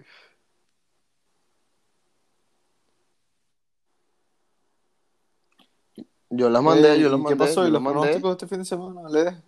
Yo 6.30 6.50
las 6.50 6.62
mandé, 6.62 6.92
Ey, 6.94 7.00
yo 7.00 7.08
las 7.08 7.18
¿y 7.20 7.22
mandé. 7.22 7.34
¿Qué 7.34 7.38
pasó? 7.38 7.62
yo 7.62 7.68
¿Y 7.68 7.70
los 7.70 7.82
mandé. 7.82 7.98
pronósticos 8.00 8.32
este 8.32 8.46
fin 8.46 8.58
de 8.58 8.64
semana, 8.64 9.08
Le? 9.08 9.42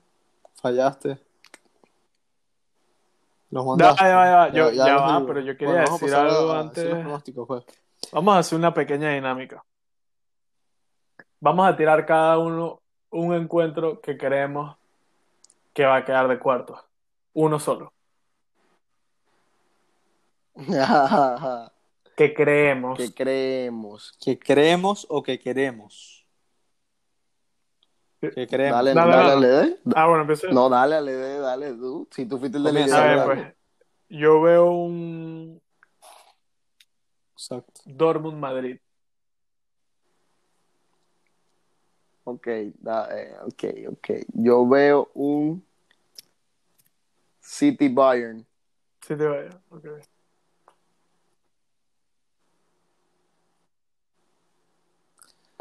Fallaste. 0.54 1.18
Los 3.50 3.64
Ya, 3.64 3.68
mandaste. 3.68 4.04
ya, 4.04 4.48
ya, 4.48 4.52
yo- 4.52 4.70
ya 4.72 4.96
va, 4.96 5.26
pero 5.26 5.40
yo 5.40 5.56
quería 5.56 5.74
Bueno, 5.82 5.92
decir 5.92 6.14
algo 6.14 6.52
a- 6.52 6.60
antes. 6.60 6.84
decir 6.84 7.34
pues. 7.46 7.64
Vamos 8.12 8.34
a 8.34 8.38
hacer 8.38 8.58
una 8.58 8.74
pequeña 8.74 9.10
dinámica. 9.10 9.64
Vamos 11.40 11.66
a 11.68 11.76
tirar 11.76 12.04
cada 12.04 12.38
uno 12.38 12.80
un 13.10 13.32
encuentro 13.34 14.00
que 14.00 14.18
creemos 14.18 14.76
que 15.72 15.84
va 15.86 15.96
a 15.96 16.04
quedar 16.04 16.28
de 16.28 16.38
cuartos. 16.38 16.78
Uno 17.34 17.58
solo. 17.58 17.92
Que 22.16 22.34
creemos. 22.34 22.98
¿Qué 22.98 23.14
creemos? 23.14 24.12
¿Que 24.20 24.36
creemos 24.38 25.06
o 25.08 25.22
que 25.22 25.38
queremos? 25.38 26.17
Sí. 28.20 28.30
Que 28.34 28.46
creemos. 28.48 28.76
Dale, 28.78 28.94
Dale, 28.94 29.12
dale, 29.12 29.28
dale. 29.28 29.48
dale. 29.48 29.78
Ah, 29.94 30.06
bueno, 30.06 30.22
empiezo. 30.22 30.48
No, 30.52 30.68
dale, 30.68 30.96
dale, 30.96 31.38
dale, 31.38 31.72
tú. 31.74 32.08
Si 32.10 32.26
tú 32.26 32.38
fuiste 32.38 32.58
el 32.58 32.64
Comienza, 32.64 32.98
A 32.98 33.02
delegado. 33.02 33.28
ver, 33.28 33.36
dale. 33.38 33.54
pues. 34.08 34.18
Yo 34.20 34.40
veo 34.40 34.70
un 34.72 35.62
Exacto. 37.34 37.80
Dortmund 37.84 38.38
Madrid. 38.38 38.78
Ok, 42.24 42.46
da, 42.80 43.08
eh, 43.16 43.36
ok, 43.42 43.64
ok. 43.92 44.10
Yo 44.34 44.66
veo 44.68 45.10
un 45.14 45.64
City 47.40 47.88
Bayern. 47.88 48.44
Te 49.06 49.14
veo. 49.14 49.48
Ok. 49.70 49.84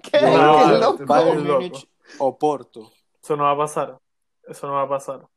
¿Qué? 0.03 0.21
No, 0.21 0.27
Qué 0.31 0.31
no, 0.33 0.77
loco. 0.79 1.05
Bayern 1.05 1.47
loco. 1.47 1.77
Múnich 2.07 2.17
o 2.19 2.37
Porto. 2.37 2.91
Eso 3.21 3.35
no 3.35 3.43
va 3.43 3.51
a 3.51 3.57
pasar. 3.57 3.99
Eso 4.47 4.67
no 4.67 4.73
va 4.73 4.83
a 4.83 4.89
pasar. 4.89 5.27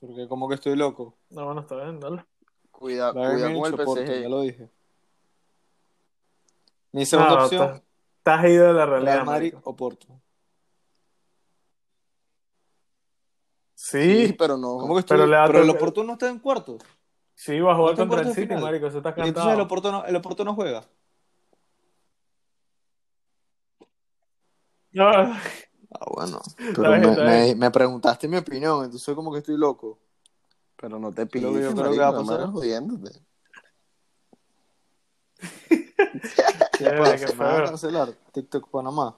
Porque 0.00 0.26
como 0.28 0.48
que 0.48 0.56
estoy 0.56 0.76
loco. 0.76 1.16
No, 1.30 1.44
bueno, 1.46 1.60
está 1.60 1.76
bien, 1.76 2.00
dale. 2.00 2.24
Cuida, 2.70 3.12
cuida 3.12 3.54
con 3.54 3.66
el 3.66 3.84
Porto, 3.84 4.12
ya 4.12 4.28
lo 4.28 4.40
dije. 4.40 4.68
Mi 6.92 7.06
segunda 7.06 7.36
No, 7.36 7.44
opción, 7.44 7.62
estás- 7.64 7.82
Estás 8.18 8.44
ido 8.50 8.66
de 8.68 8.72
la 8.74 8.86
realidad. 8.86 9.12
Real 9.14 9.26
Madrid 9.26 9.54
o 9.64 9.74
Porto. 9.74 10.06
Sí, 13.74 14.28
Sí, 14.28 14.32
pero 14.34 14.56
no. 14.56 14.78
¿Cómo 14.78 14.94
que 14.94 15.00
estoy? 15.00 15.16
Pero 15.18 15.26
le 15.26 15.62
el 15.64 15.70
Oporto 15.70 16.04
no 16.04 16.12
está 16.12 16.28
en 16.28 16.38
cuartos. 16.38 16.80
sí, 17.34 17.58
va 17.58 17.72
a 17.72 17.74
jugar 17.74 17.90
¿No 17.92 17.96
te 17.96 18.08
contra 18.08 18.20
el 18.20 18.34
City, 18.34 18.46
final? 18.46 18.62
marico. 18.62 18.86
Eso 18.86 18.98
está 18.98 19.08
Y 19.16 19.20
entonces 19.22 19.26
el 19.26 19.34
cantado. 19.34 19.62
Oporto 19.64 19.90
no, 19.92 20.04
el 20.04 20.14
Oporto 20.16 20.44
no 20.44 20.54
juega. 20.54 20.84
No, 24.92 25.08
Ah, 25.08 26.06
bueno. 26.14 26.40
Pero 26.74 26.96
me, 27.56 27.70
preguntaste 27.70 28.26
mi 28.26 28.36
opinión, 28.38 28.84
entonces 28.84 29.14
como 29.14 29.32
que 29.32 29.38
estoy 29.38 29.58
loco. 29.58 29.98
Pero 30.76 30.98
no 30.98 31.12
te 31.12 31.22
Lo 31.22 31.54
que 31.54 31.62
yo 31.62 31.74
creo 31.74 31.92
que 31.92 31.98
va 31.98 32.08
a 32.08 32.16
pasar. 32.16 32.46
jodiéndote. 32.46 33.20
¿Qué 36.78 36.90
pasa? 36.98 37.34
¿Me 37.34 37.44
a 37.44 37.64
cancelar 37.64 38.12
TikTok 38.32 38.70
Panamá? 38.70 39.16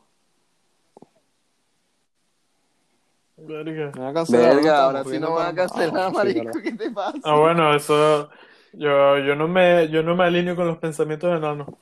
verga. 3.37 3.93
¿Me 3.95 4.01
van 4.01 4.11
a 4.11 4.15
cancelar? 4.15 4.55
Verga, 4.55 4.85
ahora 4.85 5.05
sí 5.05 5.19
no 5.19 5.35
van 5.35 5.49
a 5.49 5.55
cancelar, 5.55 6.01
Ah, 6.01 6.11
marico. 6.11 6.61
¿Qué 6.63 6.73
te 6.73 6.91
pasa? 6.91 7.19
Ah, 7.25 7.39
bueno, 7.39 7.75
eso. 7.75 8.31
Yo, 8.73 9.19
yo, 9.19 9.37
no 9.37 9.47
me, 9.47 9.89
yo 9.89 10.03
no 10.03 10.17
me 10.17 10.25
alineo 10.25 10.57
con 10.57 10.67
los 10.67 10.79
pensamientos 10.79 11.33
de 11.33 11.41
Nano. 11.41 11.79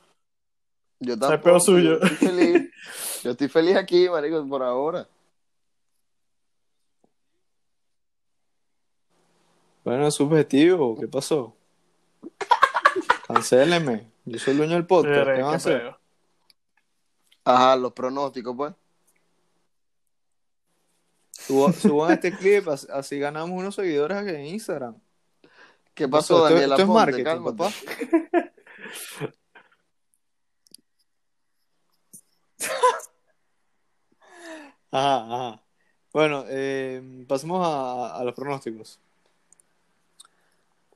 Yo 0.99 1.13
es 1.13 1.19
tampoco. 1.19 1.43
peor 1.43 1.61
suyo. 1.61 1.99
Yo 1.99 2.05
estoy 2.05 2.17
feliz. 2.17 2.71
Yo 3.23 3.31
estoy 3.31 3.47
feliz 3.47 3.75
aquí, 3.77 4.09
marico, 4.09 4.45
por 4.47 4.61
ahora. 4.63 5.07
Bueno, 9.83 10.07
es 10.07 10.13
subjetivo, 10.15 10.97
¿qué 10.99 11.07
pasó? 11.07 11.55
Cancéleme. 13.27 14.11
Yo 14.25 14.39
soy 14.39 14.51
el 14.51 14.57
dueño 14.57 14.73
del 14.75 14.85
podcast. 14.85 15.25
¿Qué 15.35 15.41
van 15.41 15.53
a 15.53 15.55
hacer? 15.55 15.95
Ajá, 17.45 17.75
los 17.75 17.91
pronósticos, 17.93 18.55
pues. 18.55 18.73
Suba- 21.31 21.73
Suban 21.73 22.11
este 22.13 22.31
clip, 22.37 22.67
as- 22.69 22.89
así 22.89 23.19
ganamos 23.19 23.57
unos 23.59 23.75
seguidores 23.75 24.17
aquí 24.17 24.29
en 24.29 24.45
Instagram. 24.45 24.95
¿Qué 25.93 26.07
pasó, 26.07 26.41
Daniela 26.43 26.75
esto 26.75 26.83
es 26.83 26.89
marketing, 26.89 27.43
papá. 27.43 27.69
Ajá, 34.93 35.25
ajá. 35.25 35.63
Bueno, 36.13 36.45
eh, 36.47 37.25
pasemos 37.27 37.65
a, 37.65 38.15
a 38.15 38.23
los 38.23 38.35
pronósticos. 38.35 38.99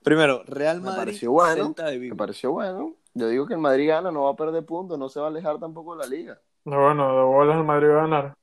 Primero, 0.04 0.44
Real 0.46 0.78
Me 0.78 0.86
Madrid, 0.86 1.00
pareció 1.02 1.32
bueno. 1.32 1.66
Celta 1.66 1.88
de 1.88 1.98
Me 1.98 2.16
pareció 2.16 2.52
bueno. 2.52 2.94
Yo 3.16 3.28
digo 3.28 3.48
que 3.48 3.56
el 3.56 3.60
Madrid 3.60 3.90
gana, 3.90 4.12
no 4.12 4.26
va 4.26 4.32
a 4.32 4.36
perder 4.36 4.64
puntos, 4.64 5.00
no 5.00 5.10
se 5.10 5.20
va 5.20 5.26
a 5.26 5.30
alejar 5.30 5.60
tampoco 5.60 5.96
de 5.96 6.04
la 6.04 6.16
liga. 6.16 6.40
No, 6.64 6.80
bueno, 6.80 7.18
de 7.18 7.24
bolas 7.24 7.58
el 7.58 7.64
Madrid 7.64 7.88
va 7.90 7.98
a 7.98 8.02
ganar. 8.02 8.34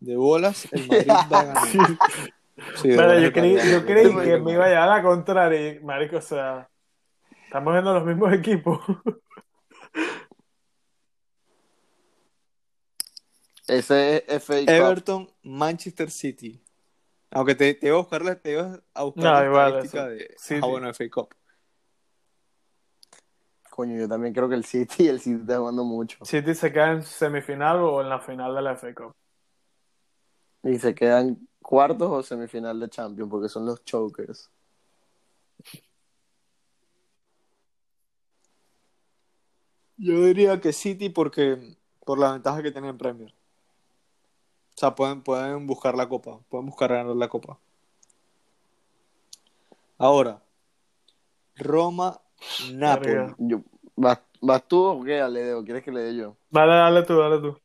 De 0.00 0.16
bolas, 0.16 0.72
el 0.72 0.88
Madrid 0.88 1.12
va 1.30 1.40
a 1.40 1.44
ganar. 1.44 1.68
Sí, 2.76 2.88
de 2.88 2.96
Pero 2.96 3.18
yo 3.18 3.32
creí, 3.32 3.56
yo 3.70 3.84
creí 3.84 4.14
que 4.14 4.38
me 4.38 4.52
iba 4.52 4.66
a 4.66 4.68
llevar 4.68 4.88
a 4.88 4.96
la 4.96 5.02
contraria, 5.02 5.80
marico, 5.82 6.18
o 6.18 6.20
sea, 6.20 6.68
estamos 7.44 7.72
viendo 7.72 7.94
los 7.94 8.04
mismos 8.04 8.32
equipos. 8.34 8.78
Ese 13.72 14.24
es 14.28 14.42
FA 14.42 14.60
Cup. 14.60 14.68
Everton, 14.68 15.30
Manchester 15.44 16.10
City. 16.10 16.62
Aunque 17.30 17.54
te, 17.54 17.72
te 17.72 17.86
iba 17.86 17.96
a 17.96 18.00
buscar 18.00 18.22
la, 18.22 18.34
te 18.38 18.52
iba 18.52 18.82
a 18.92 19.02
buscar 19.04 19.24
No, 19.24 19.32
la 19.32 19.46
igual, 19.46 19.68
estadística 19.68 20.08
de. 20.08 20.34
City. 20.36 20.60
Ah, 20.62 20.66
bueno, 20.66 20.88
FA 20.90 21.10
Cup. 21.10 21.34
Coño, 23.70 23.98
yo 23.98 24.06
también 24.06 24.34
creo 24.34 24.50
que 24.50 24.56
el 24.56 24.66
City, 24.66 25.08
el 25.08 25.20
City 25.20 25.40
está 25.40 25.56
jugando 25.56 25.84
mucho. 25.84 26.22
City 26.22 26.54
se 26.54 26.70
queda 26.70 26.92
en 26.92 27.02
semifinal 27.02 27.78
o 27.78 28.02
en 28.02 28.10
la 28.10 28.20
final 28.20 28.54
de 28.54 28.60
la 28.60 28.72
FA 28.72 28.94
Cup. 28.94 29.12
Y 30.64 30.78
se 30.78 30.94
quedan 30.94 31.48
cuartos 31.62 32.10
o 32.10 32.22
semifinal 32.22 32.78
de 32.78 32.90
Champions, 32.90 33.30
porque 33.30 33.48
son 33.48 33.64
los 33.64 33.82
chokers. 33.86 34.50
Yo 39.96 40.22
diría 40.26 40.60
que 40.60 40.74
City 40.74 41.08
porque 41.08 41.78
por 42.04 42.18
la 42.18 42.32
ventaja 42.32 42.62
que 42.62 42.70
tiene 42.70 42.90
en 42.90 42.98
Premier. 42.98 43.34
O 44.82 44.84
sea, 44.84 44.96
pueden, 44.96 45.22
pueden 45.22 45.64
buscar 45.64 45.94
la 45.94 46.08
copa, 46.08 46.40
pueden 46.48 46.66
buscar 46.66 46.90
ganar 46.90 47.14
la 47.14 47.28
copa. 47.28 47.56
Ahora, 49.96 50.42
Roma, 51.54 52.20
Napoli. 52.72 53.32
Yo, 53.38 53.60
¿vas, 53.94 54.18
vas 54.40 54.66
tú 54.66 54.84
o 54.84 55.04
qué, 55.04 55.20
Ale? 55.20 55.54
¿O 55.54 55.62
quieres 55.62 55.84
que 55.84 55.92
le 55.92 56.00
dé 56.00 56.16
yo? 56.16 56.36
Dale, 56.50 56.72
dale 56.72 57.02
tú, 57.04 57.16
dale 57.16 57.38
tú. 57.38 57.56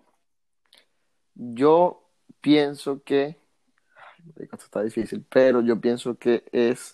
Yo 1.34 2.04
pienso 2.40 3.02
que. 3.04 3.36
Esto 4.36 4.56
está 4.58 4.84
difícil, 4.84 5.26
pero 5.28 5.62
yo 5.62 5.82
pienso 5.82 6.20
que 6.20 6.44
es. 6.52 6.94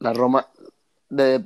La 0.00 0.12
Roma 0.12 0.48
de 1.08 1.38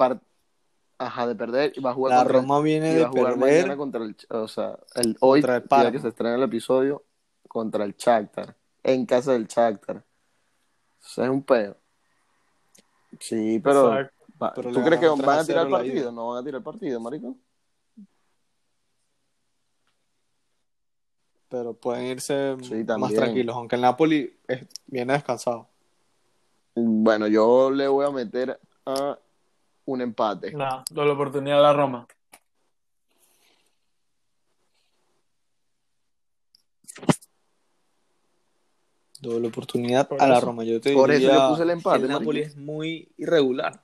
Ajá, 1.00 1.26
de 1.28 1.34
perder 1.36 1.72
y 1.76 1.80
va 1.80 1.90
a 1.90 1.94
jugar 1.94 2.10
La 2.10 2.18
contra 2.22 2.38
el- 2.38 2.42
Roma 2.42 2.60
viene 2.60 2.90
y 2.90 2.94
de 2.96 3.00
va 3.02 3.06
a 3.06 3.10
jugar 3.10 3.34
perder. 3.34 3.38
mañana 3.62 3.76
contra 3.76 4.02
el. 4.04 4.16
O 4.30 4.48
sea, 4.48 4.78
el, 4.96 5.16
hoy, 5.20 5.40
el 5.40 5.62
día 5.68 5.92
que 5.92 5.98
se 6.00 6.08
estrena 6.08 6.34
el 6.34 6.42
episodio, 6.42 7.04
contra 7.46 7.84
el 7.84 7.94
Shakhtar. 7.96 8.56
En 8.82 9.06
casa 9.06 9.32
del 9.32 9.46
Shakhtar. 9.46 10.04
Eso 11.00 11.22
es 11.22 11.28
un 11.30 11.42
peo. 11.42 11.76
Sí, 13.20 13.60
pero. 13.62 13.92
Exacto. 13.92 14.24
va- 14.42 14.52
Pero 14.54 14.72
¿Tú 14.72 14.82
crees 14.84 15.00
que 15.00 15.06
van 15.08 15.20
a 15.20 15.22
3 15.22 15.28
a 15.38 15.44
tirar 15.46 15.66
el 15.66 15.68
0 15.68 15.78
la 15.78 15.84
ida. 15.84 15.92
partido? 15.94 16.12
No 16.12 16.28
van 16.30 16.38
a 16.38 16.44
tirar 16.44 16.58
el 16.58 16.64
partido, 16.64 17.00
marico. 17.00 17.36
Pero 21.48 21.72
pueden 21.74 22.04
irse 22.06 22.56
Sí, 22.62 22.84
más 22.98 23.14
tranquilos, 23.14 23.56
aunque 23.56 23.76
el 23.76 23.82
Napoli 23.82 24.36
es- 24.46 24.66
viene 24.86 25.14
descansado. 25.14 25.66
Bueno, 26.74 27.26
yo 27.26 27.70
le 27.70 27.88
voy 27.88 28.04
a 28.06 28.10
meter 28.10 28.60
a 28.84 29.18
un 29.88 30.00
empate. 30.02 30.52
Nada, 30.52 30.84
doble 30.90 31.12
oportunidad 31.12 31.56
de 31.56 31.62
la 31.62 31.72
Roma. 31.72 32.06
Doble 39.20 39.48
oportunidad 39.48 40.08
Por 40.08 40.22
a 40.22 40.28
la. 40.28 40.40
Roma. 40.40 40.64
Yo 40.64 40.80
te 40.80 40.94
Por 40.94 41.10
eso 41.10 41.32
yo 41.32 41.48
puse 41.50 41.62
el 41.64 41.70
empate, 41.70 42.04
el 42.04 42.08
Napoli 42.08 42.40
es 42.42 42.56
muy 42.56 43.10
irregular. 43.16 43.82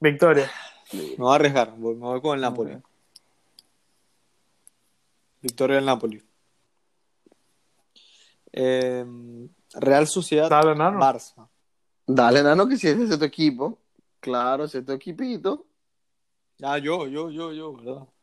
Victoria. 0.00 0.50
Me 0.92 1.14
voy 1.16 1.32
a 1.32 1.34
arriesgar, 1.36 1.74
voy- 1.76 1.94
me 1.94 2.00
voy 2.06 2.20
con 2.20 2.34
el 2.34 2.40
Napoli. 2.40 2.76
Victoria 5.40 5.76
del 5.76 5.84
Napoli. 5.86 6.22
Eh, 8.52 9.04
Real 9.74 10.06
Sociedad. 10.06 10.48
Barça. 10.50 11.48
Dale, 12.06 12.42
Nano, 12.42 12.68
que 12.68 12.76
si 12.76 12.88
ese 12.88 13.04
es 13.04 13.18
tu 13.18 13.24
equipo. 13.24 13.78
Claro, 14.20 14.64
ese 14.64 14.78
es 14.78 14.86
tu 14.86 14.92
equipito. 14.92 15.66
Ah, 16.62 16.78
yo, 16.78 17.06
yo, 17.06 17.30
yo, 17.30 17.52
yo, 17.52 17.74
¿verdad? 17.76 18.06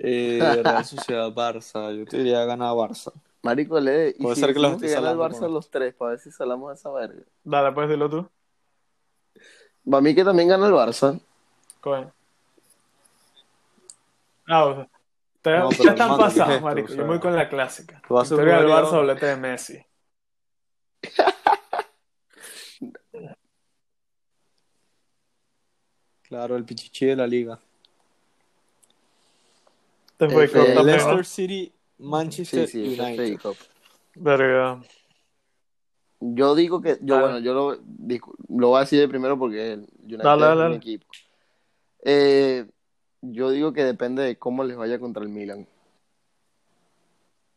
Eh, 0.00 0.62
Real 0.62 0.84
Sociedad, 0.84 1.32
Barça. 1.32 1.92
Yo 1.92 2.04
te 2.06 2.18
diría 2.18 2.44
ganar 2.44 2.72
Barça. 2.74 3.12
Marico, 3.42 3.80
lee. 3.80 4.14
Y 4.16 4.22
Puede 4.22 4.36
si 4.36 4.40
ser 4.42 4.54
que 4.54 4.60
los 4.60 4.80
que 4.80 4.88
gana 4.88 5.10
el 5.10 5.18
Barça 5.18 5.48
los 5.48 5.68
tres, 5.70 5.92
para 5.94 6.12
ver 6.12 6.20
si 6.20 6.30
salamos 6.30 6.70
a 6.70 6.74
esa 6.74 6.90
verga. 6.92 7.24
Dale, 7.42 7.72
pues 7.72 7.88
dilo 7.88 8.08
tú. 8.08 8.28
Para 9.90 10.00
mí 10.00 10.14
que 10.14 10.22
también 10.22 10.48
gana 10.50 10.68
el 10.68 10.72
Barça. 10.72 11.18
Coño. 11.80 12.12
Ah, 14.46 14.64
o 14.66 14.74
sea, 15.42 15.58
No, 15.58 15.68
pero, 15.70 15.90
están 15.90 15.98
mano, 15.98 16.16
¿qué 16.16 16.28
es 16.28 16.38
pasados, 16.38 16.62
marico. 16.62 16.86
O 16.86 16.88
sea, 16.88 16.96
Yo 16.98 17.06
voy 17.06 17.18
con 17.18 17.34
la 17.34 17.48
clásica. 17.48 18.02
tú 18.06 18.14
vas 18.14 18.30
a 18.30 18.34
Victoria 18.36 18.58
del 18.60 18.68
Barça, 18.68 18.90
ya- 18.90 18.96
doblete 18.96 19.26
de 19.26 19.36
Messi. 19.36 19.78
Claro, 26.28 26.56
el 26.56 26.64
pichichi 26.64 27.06
de 27.06 27.16
la 27.16 27.26
liga. 27.26 27.58
Después 30.18 30.50
F- 30.52 30.82
Leicester. 30.84 31.24
City, 31.24 31.72
Manchester 31.98 32.66
Sí, 32.68 32.84
sí, 32.84 32.92
es 32.92 32.98
United. 32.98 33.38
Verga. 34.16 34.82
Yo 36.20 36.54
digo 36.56 36.80
que, 36.82 36.98
yo 37.00 37.14
Dale. 37.14 37.20
bueno, 37.22 37.38
yo 37.38 37.54
lo, 37.54 37.78
lo 38.58 38.68
voy 38.68 38.76
a 38.78 38.80
decir 38.80 38.98
de 38.98 39.08
primero 39.08 39.38
porque 39.38 39.74
el 39.74 39.80
United 40.02 40.18
Dale, 40.24 40.42
es 40.42 40.48
dale, 40.48 40.54
mi 40.56 40.62
dale. 40.62 40.76
equipo. 40.76 41.06
Eh, 42.02 42.66
yo 43.22 43.50
digo 43.50 43.72
que 43.72 43.84
depende 43.84 44.22
de 44.22 44.36
cómo 44.36 44.64
les 44.64 44.76
vaya 44.76 44.98
contra 44.98 45.22
el 45.22 45.28
Milan. 45.28 45.66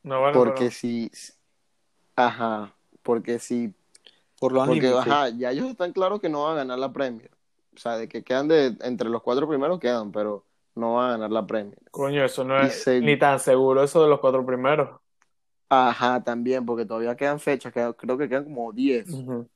No, 0.03 0.19
bueno, 0.19 0.33
Porque 0.33 0.65
pero- 0.65 0.71
si, 0.71 1.11
ajá, 2.15 2.73
porque 3.03 3.39
si, 3.39 3.73
Por 4.39 4.51
lo 4.51 4.59
porque 4.65 4.79
anímico. 4.87 4.99
ajá, 4.99 5.29
ya 5.29 5.51
ellos 5.51 5.67
están 5.69 5.91
claros 5.93 6.19
que 6.21 6.29
no 6.29 6.43
van 6.43 6.53
a 6.53 6.57
ganar 6.57 6.79
la 6.79 6.93
Premier. 6.93 7.29
O 7.73 7.77
sea, 7.79 7.97
de 7.97 8.07
que 8.07 8.23
quedan 8.23 8.47
de, 8.47 8.75
entre 8.81 9.09
los 9.09 9.21
cuatro 9.21 9.47
primeros 9.47 9.79
quedan, 9.79 10.11
pero 10.11 10.45
no 10.75 10.95
van 10.95 11.07
a 11.07 11.11
ganar 11.13 11.31
la 11.31 11.47
Premier. 11.47 11.77
Coño, 11.91 12.23
eso 12.25 12.43
no 12.43 12.61
es 12.61 12.73
se- 12.73 12.99
ni 13.01 13.17
tan 13.17 13.39
seguro 13.39 13.83
eso 13.83 14.03
de 14.03 14.09
los 14.09 14.19
cuatro 14.19 14.45
primeros. 14.45 14.99
Ajá, 15.69 16.21
también, 16.23 16.65
porque 16.65 16.85
todavía 16.85 17.15
quedan 17.15 17.39
fechas, 17.39 17.71
quedan- 17.71 17.93
creo 17.93 18.17
que 18.17 18.27
quedan 18.27 18.43
como 18.43 18.71
10. 18.73 19.09
Ujú. 19.09 19.47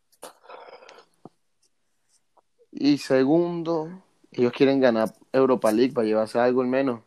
Y 2.72 2.98
segundo, 2.98 4.02
ellos 4.32 4.52
quieren 4.54 4.80
ganar 4.80 5.14
Europa 5.32 5.72
League 5.72 5.94
para 5.94 6.08
llevarse 6.08 6.40
algo 6.40 6.62
al 6.62 6.68
menos. 6.68 7.02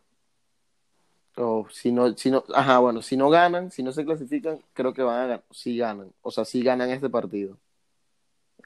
O 1.37 1.67
si 1.71 1.91
no, 1.91 2.15
si 2.17 2.29
no, 2.31 2.43
ajá, 2.53 2.79
bueno, 2.79 3.01
si 3.01 3.15
no 3.15 3.29
ganan, 3.29 3.71
si 3.71 3.81
no 3.81 3.91
se 3.93 4.03
clasifican, 4.03 4.59
creo 4.73 4.93
que 4.93 5.01
van 5.03 5.15
a 5.15 5.21
ganar, 5.21 5.43
si 5.51 5.77
ganan, 5.77 6.11
o 6.21 6.31
sea, 6.31 6.43
si 6.43 6.61
ganan 6.61 6.89
este 6.89 7.09
partido, 7.09 7.57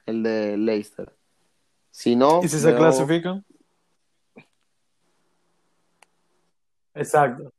el 0.06 0.22
de 0.22 0.56
Leicester. 0.56 1.12
Si 1.96 2.16
no, 2.16 2.40
¿Y 2.42 2.48
si 2.48 2.58
se 2.58 2.74
clasifican? 2.74 3.44
Exacto. 6.92 7.52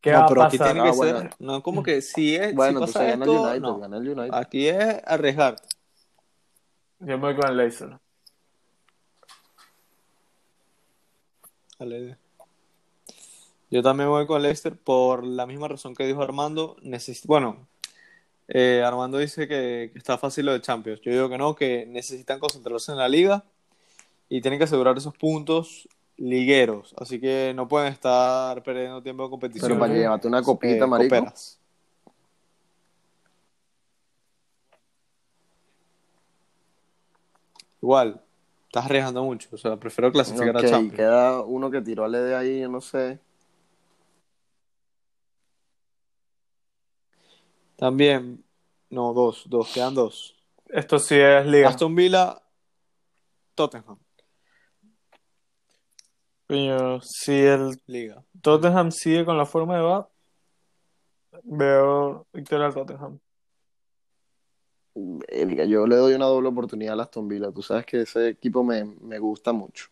¿Qué 0.00 0.10
no, 0.10 0.18
va 0.18 0.24
a 0.24 0.28
pero 0.28 0.42
aquí 0.42 0.58
tiene 0.58 0.82
que 0.82 0.88
Ah, 0.88 0.92
bueno. 0.92 1.20
ser. 1.20 1.30
No, 1.38 1.62
como 1.62 1.84
que 1.84 2.02
si 2.02 2.34
es. 2.34 2.56
Bueno, 2.56 2.80
si 2.80 2.84
pues 2.86 2.92
pasa 2.94 3.04
gana 3.06 3.24
el 3.24 3.30
esto, 3.30 3.42
United, 3.44 3.60
no. 3.60 3.78
gana 3.78 3.96
el 3.98 4.08
United. 4.08 4.34
Aquí 4.34 4.66
es 4.66 5.00
arriesgar. 5.06 5.56
Yo 6.98 7.06
me 7.06 7.16
voy 7.18 7.36
con 7.36 7.50
el 7.50 7.56
Leicester. 7.56 7.96
Dale. 11.78 12.16
Yo 13.70 13.82
también 13.82 14.08
voy 14.08 14.26
con 14.26 14.42
Leicester 14.42 14.76
por 14.76 15.22
la 15.24 15.46
misma 15.46 15.68
razón 15.68 15.94
que 15.94 16.04
dijo 16.04 16.20
Armando. 16.22 16.76
Necesi- 16.82 17.26
bueno, 17.26 17.68
Eh, 18.50 18.82
Armando 18.84 19.18
dice 19.18 19.46
que, 19.46 19.90
que 19.92 19.98
está 19.98 20.16
fácil 20.18 20.46
lo 20.46 20.52
de 20.52 20.62
Champions. 20.62 21.00
Yo 21.02 21.12
digo 21.12 21.28
que 21.28 21.36
no, 21.38 21.54
que 21.54 21.84
necesitan 21.86 22.40
concentrarse 22.40 22.90
en 22.90 22.98
la 22.98 23.08
liga 23.08 23.44
y 24.28 24.40
tienen 24.40 24.58
que 24.58 24.64
asegurar 24.64 24.96
esos 24.96 25.16
puntos 25.16 25.88
ligueros. 26.16 26.94
Así 26.98 27.20
que 27.20 27.52
no 27.54 27.68
pueden 27.68 27.92
estar 27.92 28.62
perdiendo 28.62 29.02
tiempo 29.02 29.24
de 29.24 29.30
competición. 29.30 29.68
Pero 29.68 29.80
para 29.80 29.92
que 29.92 30.00
llevarte 30.00 30.28
una 30.28 30.42
copita, 30.42 30.84
eh, 30.84 30.88
marico. 30.88 31.16
coperas. 31.16 31.60
Igual, 37.80 38.20
estás 38.66 38.86
arriesgando 38.86 39.22
mucho. 39.22 39.48
O 39.52 39.58
sea, 39.58 39.76
prefiero 39.76 40.10
clasificar 40.12 40.50
Ok, 40.50 40.64
a 40.64 40.68
Champions. 40.68 40.96
queda 40.96 41.40
uno 41.42 41.70
que 41.70 41.80
tiró 41.80 42.04
a 42.04 42.08
de 42.08 42.34
ahí, 42.34 42.60
yo 42.60 42.68
no 42.68 42.80
sé. 42.80 43.20
También, 47.76 48.44
no, 48.90 49.14
dos, 49.14 49.44
dos, 49.48 49.72
quedan 49.72 49.94
dos. 49.94 50.34
Esto 50.66 50.98
sí 50.98 51.14
es 51.14 51.46
liga. 51.46 51.68
Aston 51.68 51.94
Villa, 51.94 52.42
Tottenham, 53.54 53.96
Coño, 56.48 57.02
si 57.02 57.32
el 57.32 57.78
Liga. 57.86 58.24
Tottenham 58.40 58.90
sigue 58.90 59.26
con 59.26 59.36
la 59.36 59.44
forma 59.44 59.76
de 59.76 59.82
va, 59.82 60.08
veo 61.44 62.26
victoria 62.32 62.66
al 62.66 62.74
Tottenham. 62.74 63.18
Verga, 64.94 65.66
Yo 65.66 65.86
le 65.86 65.96
doy 65.96 66.14
una 66.14 66.24
doble 66.24 66.48
oportunidad 66.48 66.98
a 66.98 67.02
Aston 67.02 67.28
Villa. 67.28 67.52
Tú 67.52 67.62
sabes 67.62 67.84
que 67.84 68.00
ese 68.00 68.28
equipo 68.28 68.64
me, 68.64 68.82
me 68.82 69.18
gusta 69.18 69.52
mucho. 69.52 69.88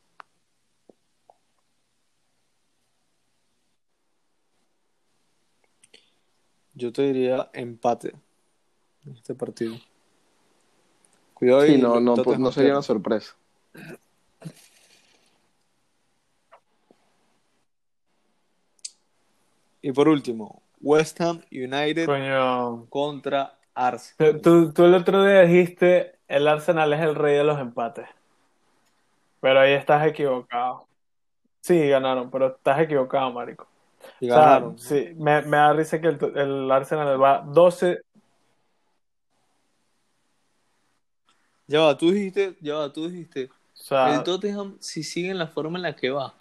Yo 6.72 6.90
te 6.90 7.02
diría 7.02 7.50
empate 7.52 8.14
en 9.04 9.12
este 9.12 9.34
partido. 9.34 9.74
Cuidado 11.34 11.66
Sí, 11.66 11.74
y 11.74 11.78
no, 11.78 12.00
no, 12.00 12.14
Tottenham 12.14 12.42
no 12.42 12.52
sería 12.52 12.72
una 12.72 12.82
sorpresa. 12.82 13.36
Y 19.86 19.92
por 19.92 20.08
último, 20.08 20.62
West 20.80 21.20
Ham 21.20 21.42
United 21.52 22.06
Coño, 22.06 22.86
contra 22.90 23.56
Arsenal. 23.72 24.40
tú, 24.42 24.72
tú 24.72 24.84
el 24.84 24.94
otro 24.94 25.24
día 25.24 25.42
dijiste 25.42 26.18
el 26.26 26.48
Arsenal 26.48 26.92
es 26.92 27.00
el 27.02 27.14
rey 27.14 27.36
de 27.36 27.44
los 27.44 27.60
empates. 27.60 28.08
Pero 29.40 29.60
ahí 29.60 29.74
estás 29.74 30.04
equivocado. 30.04 30.88
Sí, 31.60 31.88
ganaron, 31.88 32.30
pero 32.32 32.48
estás 32.48 32.80
equivocado, 32.80 33.32
marico. 33.32 33.68
Y 34.20 34.28
O 34.28 34.34
sea, 34.34 34.40
ganaron. 34.40 34.78
sí, 34.78 35.14
me, 35.16 35.42
me 35.42 35.56
da 35.56 35.72
risa 35.72 36.00
que 36.00 36.08
el, 36.08 36.18
el 36.36 36.70
Arsenal 36.72 37.22
va 37.22 37.42
12. 37.46 38.00
Ya 41.68 41.80
va, 41.80 41.96
tú 41.96 42.10
dijiste, 42.10 42.56
ya 42.60 42.74
va, 42.76 42.92
tú 42.92 43.08
dijiste. 43.08 43.50
O 43.74 43.82
sea, 43.82 44.14
el 44.14 44.22
Tottenham, 44.24 44.76
si 44.80 45.02
sigue 45.02 45.30
en 45.30 45.38
la 45.38 45.48
forma 45.48 45.78
en 45.78 45.82
la 45.82 45.96
que 45.96 46.10
va. 46.10 46.35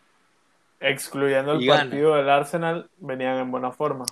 Excluyendo 0.79 1.53
el 1.53 1.61
y 1.61 1.67
gana. 1.67 1.81
partido 1.83 2.15
del 2.15 2.29
Arsenal, 2.29 2.89
venían 2.97 3.37
en 3.37 3.51
buena 3.51 3.71
forma. 3.71 4.05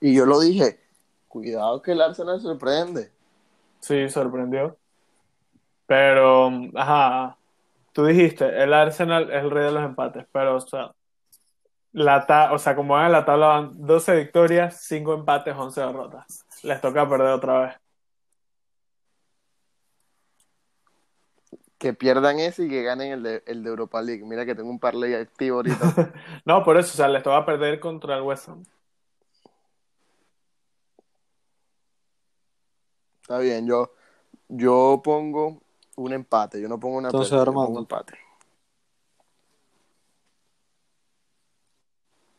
Y 0.00 0.14
yo 0.14 0.24
lo 0.26 0.40
dije, 0.40 0.80
cuidado 1.28 1.82
que 1.82 1.92
el 1.92 2.00
Arsenal 2.00 2.40
sorprende. 2.40 3.10
Sí, 3.80 4.08
sorprendió. 4.08 4.76
Pero, 5.86 6.50
ajá, 6.74 7.36
tú 7.92 8.04
dijiste, 8.06 8.62
el 8.62 8.72
Arsenal 8.72 9.30
es 9.30 9.42
el 9.42 9.50
rey 9.50 9.64
de 9.64 9.72
los 9.72 9.84
empates, 9.84 10.26
pero, 10.32 10.56
o 10.56 10.60
sea, 10.60 10.92
la 11.92 12.24
ta- 12.26 12.52
o 12.52 12.58
sea, 12.58 12.76
como 12.76 12.94
van 12.94 13.06
en 13.06 13.12
la 13.12 13.24
tabla, 13.24 13.46
van 13.48 13.70
12 13.86 14.14
victorias, 14.16 14.80
5 14.82 15.14
empates, 15.14 15.54
11 15.56 15.80
derrotas. 15.80 16.46
Les 16.62 16.80
toca 16.80 17.08
perder 17.08 17.28
otra 17.32 17.60
vez. 17.60 17.74
Que 21.80 21.94
pierdan 21.94 22.38
ese 22.38 22.66
y 22.66 22.68
que 22.68 22.84
ganen 22.84 23.10
el 23.10 23.22
de, 23.24 23.42
el 23.46 23.64
de 23.64 23.70
Europa 23.70 24.00
League. 24.00 24.22
Mira 24.24 24.46
que 24.46 24.54
tengo 24.54 24.70
un 24.70 24.78
parlay 24.78 25.14
activo 25.14 25.56
ahorita. 25.56 26.12
No, 26.44 26.62
por 26.62 26.76
eso, 26.76 26.92
o 26.92 26.96
sea, 26.96 27.08
les 27.08 27.24
toca 27.24 27.44
perder 27.44 27.80
contra 27.80 28.16
el 28.16 28.22
West 28.22 28.48
Ham. 28.48 28.62
Está 33.22 33.38
bien, 33.38 33.66
yo, 33.66 33.92
yo 34.48 35.00
pongo 35.02 35.62
un 35.96 36.12
empate. 36.12 36.60
Yo 36.60 36.68
no 36.68 36.78
pongo 36.78 36.98
una 36.98 37.08
Entonces, 37.08 37.30
pérdida, 37.30 37.46
yo 37.46 37.52
pongo 37.52 37.70
un 37.70 37.78
empate. 37.78 38.14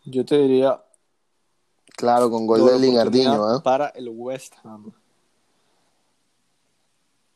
Yo 0.05 0.23
te 0.23 0.37
diría 0.37 0.81
Claro, 2.01 2.31
con 2.31 2.47
gol 2.47 2.65
de 2.65 2.79
Lingardinho, 2.79 3.31
oportunidad 3.33 3.57
¿eh? 3.57 3.61
para 3.63 3.87
el 3.89 4.09
West 4.09 4.55
Ham. 4.63 4.91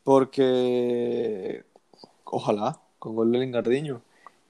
Porque, 0.02 1.64
ojalá, 2.26 2.80
con 2.98 3.14
gol 3.14 3.32
de 3.32 3.38
Lingardinho. 3.38 4.02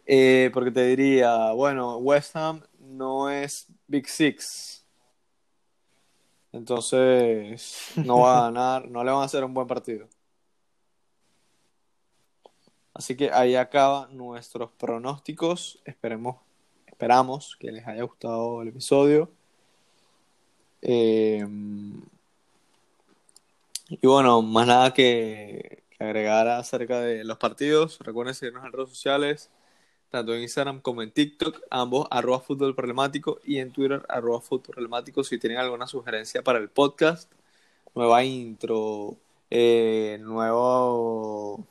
Eh, 0.07 0.51
porque 0.55 0.71
te 0.71 0.87
diría, 0.87 1.53
bueno, 1.53 1.97
West 1.99 2.37
Ham 2.37 2.63
no 2.79 3.31
es 3.31 3.67
Big 3.89 4.09
Six. 4.09 4.85
Entonces, 6.53 7.93
no 7.97 8.21
va 8.21 8.39
a 8.39 8.43
ganar, 8.51 8.89
no 8.89 9.05
le 9.05 9.11
van 9.11 9.23
a 9.23 9.25
hacer 9.25 9.45
un 9.45 9.55
buen 9.55 9.67
partido. 9.67 10.09
Así 12.95 13.17
que 13.17 13.31
ahí 13.31 13.57
acaban 13.57 14.17
nuestros 14.17 14.71
pronósticos. 14.73 15.81
Esperemos, 15.85 16.37
esperamos 16.87 17.57
que 17.61 17.73
les 17.73 17.87
haya 17.87 18.03
gustado 18.05 18.63
el 18.63 18.69
episodio. 18.69 19.31
Eh, 20.81 21.45
y 23.89 24.07
bueno, 24.07 24.43
más 24.43 24.67
nada 24.67 24.93
que, 24.95 25.85
que 25.97 26.05
agregar 26.05 26.49
acerca 26.49 27.01
de 27.01 27.25
los 27.25 27.39
partidos. 27.39 27.99
Recuerden 28.01 28.35
seguirnos 28.35 28.65
en 28.65 28.73
redes 28.73 28.91
sociales, 28.91 29.51
tanto 30.11 30.35
en 30.35 30.43
Instagram 30.43 30.81
como 30.81 31.03
en 31.03 31.11
TikTok, 31.11 31.63
ambos 31.71 32.07
arroba 32.11 32.41
fútbol 32.41 32.75
problemático 32.75 33.41
y 33.45 33.59
en 33.59 33.73
Twitter 33.73 34.05
arroba 34.09 34.41
fútbol 34.41 34.75
problemático. 34.75 35.25
Si 35.25 35.39
tienen 35.39 35.59
alguna 35.59 35.87
sugerencia 35.87 36.43
para 36.43 36.59
el 36.59 36.69
podcast, 36.69 37.31
nueva 37.95 38.25
intro, 38.25 39.17
eh, 39.51 40.19
nuevo, 40.21 41.67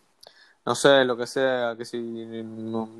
no 0.66 0.76
sé, 0.76 1.06
lo 1.06 1.18
que 1.18 1.28
sea, 1.28 1.76
que 1.78 1.86
si 1.86 1.98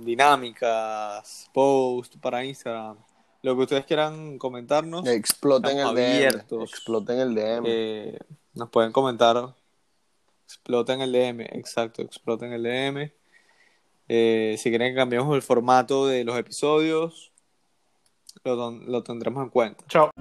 dinámicas, 0.04 1.50
post 1.54 2.18
para 2.18 2.44
Instagram, 2.46 2.98
lo 3.42 3.56
que 3.56 3.62
ustedes 3.62 3.86
quieran 3.86 4.38
comentarnos. 4.38 5.06
Exploten 5.08 5.78
el 5.80 5.96
DM. 5.96 6.64
Exploten 6.64 7.20
el 7.20 7.36
DM. 7.36 7.64
Eh, 7.68 8.20
nos 8.56 8.70
pueden 8.70 8.92
comentar. 8.92 9.54
Exploten 10.46 11.02
el 11.02 11.12
DM, 11.12 11.42
exacto, 11.42 12.02
exploten 12.02 12.54
el 12.54 12.64
DM. 12.64 13.12
Eh, 14.08 14.56
si 14.60 14.70
quieren 14.70 14.94
que 14.94 14.98
cambiemos 14.98 15.36
el 15.36 15.42
formato 15.42 16.08
de 16.08 16.24
los 16.24 16.38
episodios, 16.38 17.32
lo, 18.44 18.72
lo 18.72 19.04
tendremos 19.04 19.44
en 19.44 19.50
cuenta. 19.50 19.84
Chao. 19.88 20.12